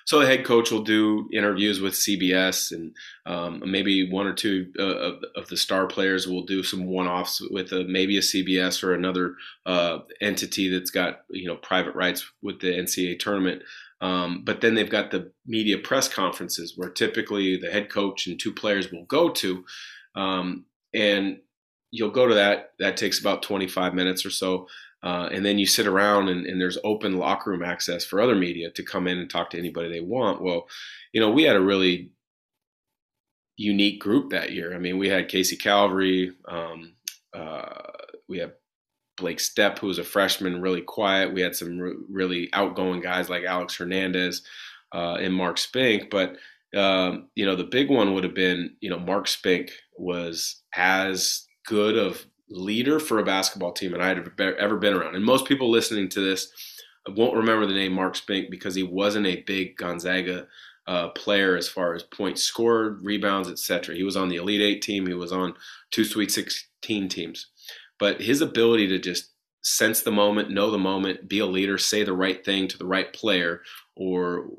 So 0.06 0.20
the 0.20 0.26
head 0.26 0.46
coach 0.46 0.72
will 0.72 0.84
do 0.84 1.30
interviews 1.32 1.82
with 1.82 1.94
CBS, 1.94 2.72
and 2.72 2.96
um, 3.26 3.63
maybe 3.66 4.10
one 4.10 4.28
or 4.28 4.34
two 4.34 4.72
uh, 4.78 4.84
of, 4.84 5.24
of, 5.36 5.48
the 5.48 5.58
star 5.58 5.88
players 5.88 6.28
will 6.28 6.44
do 6.44 6.63
some 6.63 6.86
one-offs 6.86 7.42
with 7.52 7.72
a, 7.72 7.86
maybe 7.86 8.18
a 8.18 8.22
CBS 8.22 8.84
or 8.84 8.94
another 8.94 9.36
uh, 9.66 10.00
entity 10.22 10.70
that's 10.70 10.92
got 10.92 11.22
you 11.30 11.48
know 11.48 11.56
private 11.56 11.96
rights 11.96 12.30
with 12.42 12.60
the 12.60 12.68
NCAA 12.68 13.20
tournament. 13.20 13.63
Um, 14.02 14.44
but 14.44 14.60
then 14.60 14.76
they've 14.76 14.89
got 14.89 15.12
the 15.12 15.32
media 15.46 15.78
press 15.78 16.10
conferences 16.10 16.74
where 16.76 16.89
typically 16.89 17.58
the 17.58 17.72
head 17.72 17.89
coach 17.89 18.28
and 18.28 18.38
two 18.38 18.52
players 18.52 18.92
will 18.92 19.06
go 19.06 19.30
to. 19.30 19.63
Um, 20.16 20.66
and 20.94 21.39
you'll 21.92 22.12
go 22.12 22.28
to 22.28 22.34
that. 22.34 22.74
That 22.80 22.98
takes 22.98 23.22
about 23.22 23.44
25 23.44 23.94
minutes 23.94 24.26
or 24.26 24.30
so. 24.30 24.68
Uh, 25.04 25.28
and 25.34 25.46
then 25.46 25.60
you 25.60 25.66
sit 25.66 25.86
around 25.86 26.30
and, 26.30 26.46
and, 26.46 26.62
there's 26.62 26.78
open 26.86 27.18
locker 27.18 27.52
room 27.52 27.62
access 27.62 28.06
for 28.06 28.22
other 28.22 28.36
media 28.36 28.72
to 28.72 28.82
come 28.82 29.06
in 29.06 29.18
and 29.18 29.30
talk 29.30 29.50
to 29.50 29.60
anybody 29.60 29.89
they 29.89 30.00
want. 30.00 30.42
Well, 30.42 30.66
you 31.12 31.20
know, 31.20 31.30
we 31.30 31.44
had 31.44 31.58
a 31.58 31.62
really 31.62 32.12
unique 33.58 34.00
group 34.00 34.30
that 34.32 34.54
year. 34.54 34.74
I 34.74 34.80
mean, 34.80 34.98
we 34.98 35.10
had 35.10 35.28
Casey 35.28 35.58
Calvary, 35.58 36.32
um, 36.48 36.94
uh, 37.34 37.82
we 38.30 38.38
had 38.38 38.54
Blake 39.18 39.39
Stepp, 39.39 39.80
who 39.80 39.88
was 39.88 40.00
a 40.00 40.04
freshman, 40.04 40.62
really 40.62 40.82
quiet. 40.82 41.34
We 41.34 41.42
had 41.42 41.56
some 41.56 41.78
re- 41.78 41.96
really 42.10 42.50
outgoing 42.54 43.02
guys 43.02 43.30
like 43.30 43.44
Alex 43.44 43.76
Hernandez 43.76 44.44
uh, 44.94 45.16
and 45.16 45.34
Mark 45.34 45.58
Spink. 45.58 46.10
But, 46.10 46.38
um, 46.76 47.30
you 47.36 47.46
know, 47.46 47.56
the 47.56 47.66
big 47.66 47.89
one 47.89 48.13
would 48.13 48.24
have 48.24 48.34
been, 48.34 48.76
you 48.82 48.89
know, 48.89 49.00
Mark 49.00 49.28
Spink 49.28 49.72
was 49.98 50.62
as 50.76 51.46
good 51.68 51.98
of 51.98 52.26
leader 52.54 53.00
for 53.00 53.20
a 53.20 53.24
basketball 53.24 53.72
team 53.72 53.94
and 53.94 54.04
I 54.04 54.10
had 54.10 54.30
ever 54.39 54.78
been 54.78 54.94
around. 54.94 55.16
And 55.16 55.26
most 55.26 55.46
people 55.46 55.70
listening 55.70 56.10
to 56.10 56.22
this 56.22 56.52
won't 57.08 57.36
remember 57.36 57.66
the 57.66 57.74
name 57.74 57.94
Mark 57.94 58.16
Spink 58.16 58.50
because 58.50 58.76
he 58.76 58.84
wasn't 58.84 59.28
a 59.28 59.42
big 59.42 59.76
Gonzaga 59.76 60.48
uh, 60.88 61.10
player 61.10 61.56
as 61.56 61.68
far 61.68 61.94
as 61.94 62.04
points 62.04 62.44
scored, 62.44 63.04
rebounds, 63.04 63.50
etc. 63.50 63.96
He 63.96 64.04
was 64.04 64.16
on 64.16 64.30
the 64.30 64.36
Elite 64.36 64.62
Eight 64.62 64.82
team. 64.82 65.08
He 65.08 65.13
was 65.13 65.32
on 65.32 65.56
two 65.92 66.04
Sweet 66.06 66.32
16 66.32 67.10
teams. 67.10 67.48
But 68.00 68.22
his 68.22 68.42
ability 68.42 68.88
to 68.88 69.00
just 69.00 69.32
sense 69.62 70.02
the 70.02 70.12
moment, 70.12 70.50
know 70.50 70.70
the 70.70 70.78
moment, 70.78 71.28
be 71.28 71.39
a 71.39 71.46
leader, 71.46 71.78
say 71.78 72.04
the 72.04 72.13
right 72.13 72.44
thing 72.44 72.68
to 72.68 72.78
the 72.78 72.86
right 72.86 73.13
player, 73.13 73.62
or 73.96 74.50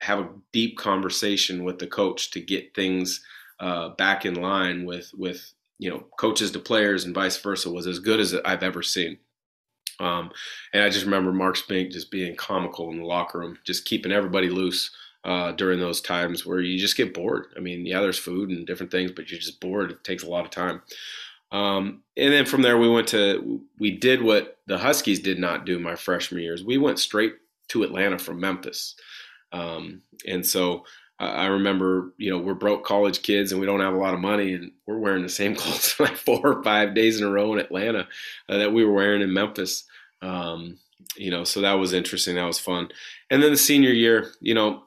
have 0.00 0.18
a 0.18 0.28
deep 0.52 0.76
conversation 0.76 1.62
with 1.62 1.78
the 1.78 1.86
coach 1.86 2.30
to 2.32 2.40
get 2.40 2.74
things 2.74 3.22
uh, 3.60 3.90
back 3.90 4.24
in 4.24 4.34
line 4.34 4.84
with 4.84 5.10
with 5.16 5.52
you 5.80 5.90
know 5.90 6.04
coaches 6.18 6.52
to 6.52 6.58
players 6.58 7.04
and 7.04 7.14
vice 7.14 7.38
versa 7.38 7.70
was 7.70 7.86
as 7.86 7.98
good 7.98 8.20
as 8.20 8.34
I've 8.44 8.62
ever 8.62 8.82
seen. 8.82 9.18
Um, 9.98 10.30
and 10.72 10.82
I 10.82 10.90
just 10.90 11.04
remember 11.04 11.32
Mark 11.32 11.56
Spink 11.56 11.90
just 11.90 12.10
being 12.10 12.36
comical 12.36 12.90
in 12.90 12.98
the 12.98 13.04
locker 13.04 13.38
room, 13.38 13.58
just 13.64 13.86
keeping 13.86 14.12
everybody 14.12 14.48
loose 14.48 14.90
uh, 15.24 15.52
during 15.52 15.80
those 15.80 16.00
times 16.00 16.46
where 16.46 16.60
you 16.60 16.78
just 16.78 16.96
get 16.96 17.14
bored. 17.14 17.46
I 17.56 17.60
mean, 17.60 17.84
yeah, 17.84 18.00
there's 18.00 18.18
food 18.18 18.50
and 18.50 18.66
different 18.66 18.92
things, 18.92 19.10
but 19.10 19.30
you're 19.30 19.40
just 19.40 19.60
bored. 19.60 19.90
It 19.90 20.04
takes 20.04 20.22
a 20.22 20.28
lot 20.28 20.44
of 20.44 20.50
time. 20.50 20.82
Um, 21.52 22.02
and 22.16 22.32
then 22.32 22.46
from 22.46 22.62
there, 22.62 22.78
we 22.78 22.88
went 22.88 23.08
to, 23.08 23.60
we 23.78 23.90
did 23.90 24.22
what 24.22 24.58
the 24.66 24.78
Huskies 24.78 25.20
did 25.20 25.38
not 25.38 25.66
do 25.66 25.78
my 25.78 25.96
freshman 25.96 26.42
years. 26.42 26.64
We 26.64 26.78
went 26.78 26.98
straight 26.98 27.34
to 27.68 27.82
Atlanta 27.82 28.18
from 28.18 28.40
Memphis. 28.40 28.94
Um, 29.52 30.02
and 30.26 30.46
so 30.46 30.84
I 31.20 31.46
remember, 31.46 32.14
you 32.16 32.30
know, 32.30 32.38
we're 32.38 32.54
broke 32.54 32.84
college 32.84 33.22
kids 33.22 33.52
and 33.52 33.60
we 33.60 33.66
don't 33.66 33.80
have 33.80 33.92
a 33.92 33.98
lot 33.98 34.14
of 34.14 34.20
money 34.20 34.54
and 34.54 34.72
we're 34.86 34.98
wearing 34.98 35.22
the 35.22 35.28
same 35.28 35.54
clothes 35.56 35.94
like 36.00 36.16
four 36.16 36.40
or 36.44 36.62
five 36.62 36.94
days 36.94 37.20
in 37.20 37.26
a 37.26 37.30
row 37.30 37.52
in 37.52 37.58
Atlanta 37.58 38.08
uh, 38.48 38.56
that 38.56 38.72
we 38.72 38.84
were 38.84 38.92
wearing 38.92 39.20
in 39.20 39.32
Memphis. 39.32 39.84
Um, 40.22 40.78
you 41.16 41.30
know, 41.30 41.44
so 41.44 41.60
that 41.60 41.74
was 41.74 41.92
interesting. 41.92 42.36
That 42.36 42.46
was 42.46 42.58
fun. 42.58 42.88
And 43.30 43.42
then 43.42 43.50
the 43.50 43.58
senior 43.58 43.90
year, 43.90 44.30
you 44.40 44.54
know, 44.54 44.84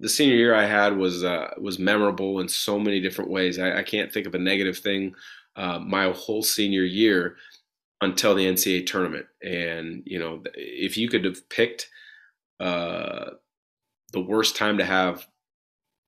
the 0.00 0.08
senior 0.08 0.34
year 0.34 0.54
I 0.54 0.64
had 0.64 0.96
was 0.96 1.22
uh, 1.22 1.50
was 1.60 1.78
memorable 1.78 2.40
in 2.40 2.48
so 2.48 2.78
many 2.78 3.00
different 3.00 3.30
ways. 3.30 3.58
I, 3.58 3.78
I 3.78 3.82
can't 3.82 4.10
think 4.10 4.26
of 4.26 4.34
a 4.34 4.38
negative 4.38 4.78
thing 4.78 5.14
uh, 5.56 5.78
my 5.78 6.10
whole 6.12 6.42
senior 6.42 6.84
year 6.84 7.36
until 8.00 8.34
the 8.34 8.46
NCAA 8.46 8.86
tournament. 8.86 9.26
And 9.42 10.02
you 10.06 10.18
know, 10.18 10.42
if 10.54 10.96
you 10.96 11.08
could 11.08 11.24
have 11.24 11.48
picked 11.50 11.90
uh, 12.60 13.32
the 14.12 14.20
worst 14.20 14.56
time 14.56 14.78
to 14.78 14.84
have 14.84 15.26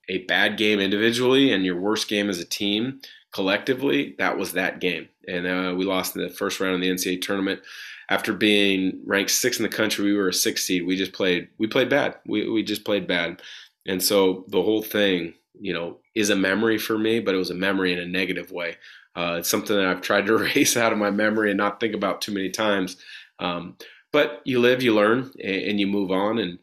a 0.09 0.19
bad 0.25 0.57
game 0.57 0.81
individually 0.81 1.53
and 1.53 1.65
your 1.65 1.81
worst 1.81 2.09
game 2.09 2.29
as 2.29 2.39
a 2.39 2.45
team 2.45 3.01
collectively, 3.33 4.15
that 4.19 4.37
was 4.37 4.53
that 4.53 4.81
game. 4.81 5.09
And 5.29 5.47
uh, 5.47 5.75
we 5.77 5.85
lost 5.85 6.17
in 6.17 6.23
the 6.23 6.31
first 6.31 6.61
round 6.61 6.75
of 6.75 6.81
the 6.81 6.91
NCAA 6.91 7.23
tournament. 7.23 7.61
After 8.09 8.33
being 8.33 9.01
ranked 9.07 9.31
sixth 9.31 9.61
in 9.61 9.63
the 9.63 9.77
country, 9.77 10.05
we 10.05 10.17
were 10.17 10.29
a 10.29 10.35
six 10.35 10.65
seed. 10.65 10.85
We 10.85 10.97
just 10.97 11.13
played. 11.13 11.49
We 11.59 11.69
played 11.69 11.89
bad. 11.89 12.17
We 12.27 12.51
we 12.51 12.65
just 12.65 12.85
played 12.85 13.07
bad. 13.07 13.41
And 13.87 14.03
so 14.03 14.45
the 14.49 14.63
whole 14.63 14.83
thing, 14.83 15.35
you 15.61 15.73
know, 15.73 15.99
is 16.17 16.31
a 16.31 16.37
memory 16.37 16.77
for 16.77 16.99
me, 16.99 17.21
but 17.21 17.35
it 17.35 17.39
was 17.39 17.51
a 17.51 17.55
memory 17.55 17.93
in 17.93 18.01
a 18.01 18.07
negative 18.07 18.51
way. 18.51 18.77
Uh, 19.15 19.37
it's 19.39 19.49
something 19.49 19.77
that 19.77 19.87
I've 19.87 20.01
tried 20.01 20.27
to 20.27 20.37
erase 20.39 20.77
out 20.77 20.93
of 20.93 20.99
my 20.99 21.11
memory 21.11 21.51
and 21.51 21.59
not 21.59 21.79
think 21.79 21.95
about 21.95 22.21
too 22.21 22.33
many 22.33 22.51
times. 22.51 22.97
Um, 23.39 23.77
but 24.13 24.43
you 24.45 24.59
live, 24.59 24.83
you 24.83 24.95
learn, 24.95 25.31
and, 25.43 25.63
and, 25.63 25.81
you 25.81 25.87
move 25.87 26.11
on. 26.11 26.39
And 26.39 26.59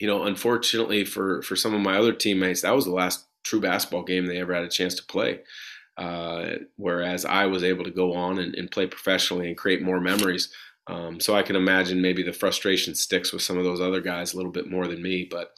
you 0.00 0.06
know, 0.06 0.24
unfortunately 0.24 1.04
for 1.04 1.42
for 1.42 1.56
some 1.56 1.74
of 1.74 1.80
my 1.80 1.96
other 1.96 2.12
teammates, 2.12 2.62
that 2.62 2.74
was 2.74 2.84
the 2.84 2.92
last 2.92 3.26
true 3.42 3.60
basketball 3.60 4.02
game 4.02 4.26
they 4.26 4.38
ever 4.38 4.54
had 4.54 4.64
a 4.64 4.68
chance 4.68 4.94
to 4.94 5.04
play. 5.04 5.40
Uh, 5.96 6.56
whereas 6.76 7.24
I 7.24 7.46
was 7.46 7.62
able 7.62 7.84
to 7.84 7.90
go 7.90 8.14
on 8.14 8.38
and, 8.38 8.54
and 8.56 8.70
play 8.70 8.86
professionally 8.86 9.48
and 9.48 9.56
create 9.56 9.82
more 9.82 10.00
memories. 10.00 10.52
Um, 10.86 11.20
so 11.20 11.36
I 11.36 11.42
can 11.42 11.56
imagine 11.56 12.02
maybe 12.02 12.22
the 12.22 12.32
frustration 12.32 12.94
sticks 12.94 13.32
with 13.32 13.42
some 13.42 13.56
of 13.58 13.64
those 13.64 13.80
other 13.80 14.00
guys 14.00 14.32
a 14.32 14.36
little 14.36 14.52
bit 14.52 14.68
more 14.68 14.86
than 14.86 15.02
me. 15.02 15.26
But 15.30 15.52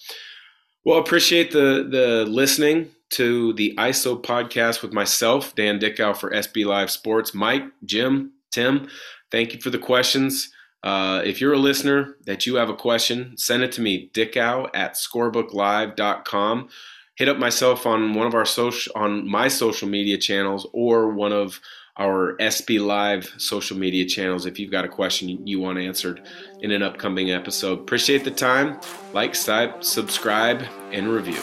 well, 0.84 0.98
appreciate 0.98 1.50
the 1.50 1.86
the 1.90 2.24
listening 2.28 2.90
to 3.10 3.52
the 3.54 3.74
ISO 3.78 4.22
podcast 4.22 4.82
with 4.82 4.92
myself, 4.92 5.54
Dan 5.54 5.78
Dickau 5.78 6.12
for 6.12 6.30
SB 6.30 6.66
Live 6.66 6.90
Sports. 6.90 7.34
Mike, 7.34 7.64
Jim, 7.84 8.32
Tim, 8.52 8.88
thank 9.30 9.54
you 9.54 9.60
for 9.60 9.70
the 9.70 9.78
questions. 9.78 10.50
Uh, 10.86 11.20
if 11.24 11.40
you're 11.40 11.52
a 11.52 11.58
listener 11.58 12.16
that 12.26 12.46
you 12.46 12.54
have 12.54 12.68
a 12.68 12.74
question, 12.74 13.36
send 13.36 13.64
it 13.64 13.72
to 13.72 13.80
me, 13.80 14.08
dickau 14.12 14.68
at 14.72 14.94
scorebooklive.com. 14.94 16.68
Hit 17.16 17.28
up 17.28 17.38
myself 17.38 17.86
on 17.86 18.14
one 18.14 18.28
of 18.28 18.34
our 18.34 18.44
social 18.44 18.92
on 18.94 19.28
my 19.28 19.48
social 19.48 19.88
media 19.88 20.16
channels 20.16 20.64
or 20.72 21.08
one 21.08 21.32
of 21.32 21.60
our 21.96 22.36
SB 22.36 22.80
Live 22.80 23.34
social 23.36 23.76
media 23.76 24.06
channels 24.06 24.46
if 24.46 24.60
you've 24.60 24.70
got 24.70 24.84
a 24.84 24.88
question 24.88 25.44
you 25.44 25.58
want 25.58 25.78
answered 25.80 26.22
in 26.60 26.70
an 26.70 26.84
upcoming 26.84 27.32
episode. 27.32 27.80
Appreciate 27.80 28.22
the 28.22 28.30
time. 28.30 28.78
Like, 29.12 29.34
subscribe, 29.34 30.62
and 30.92 31.08
review. 31.08 31.42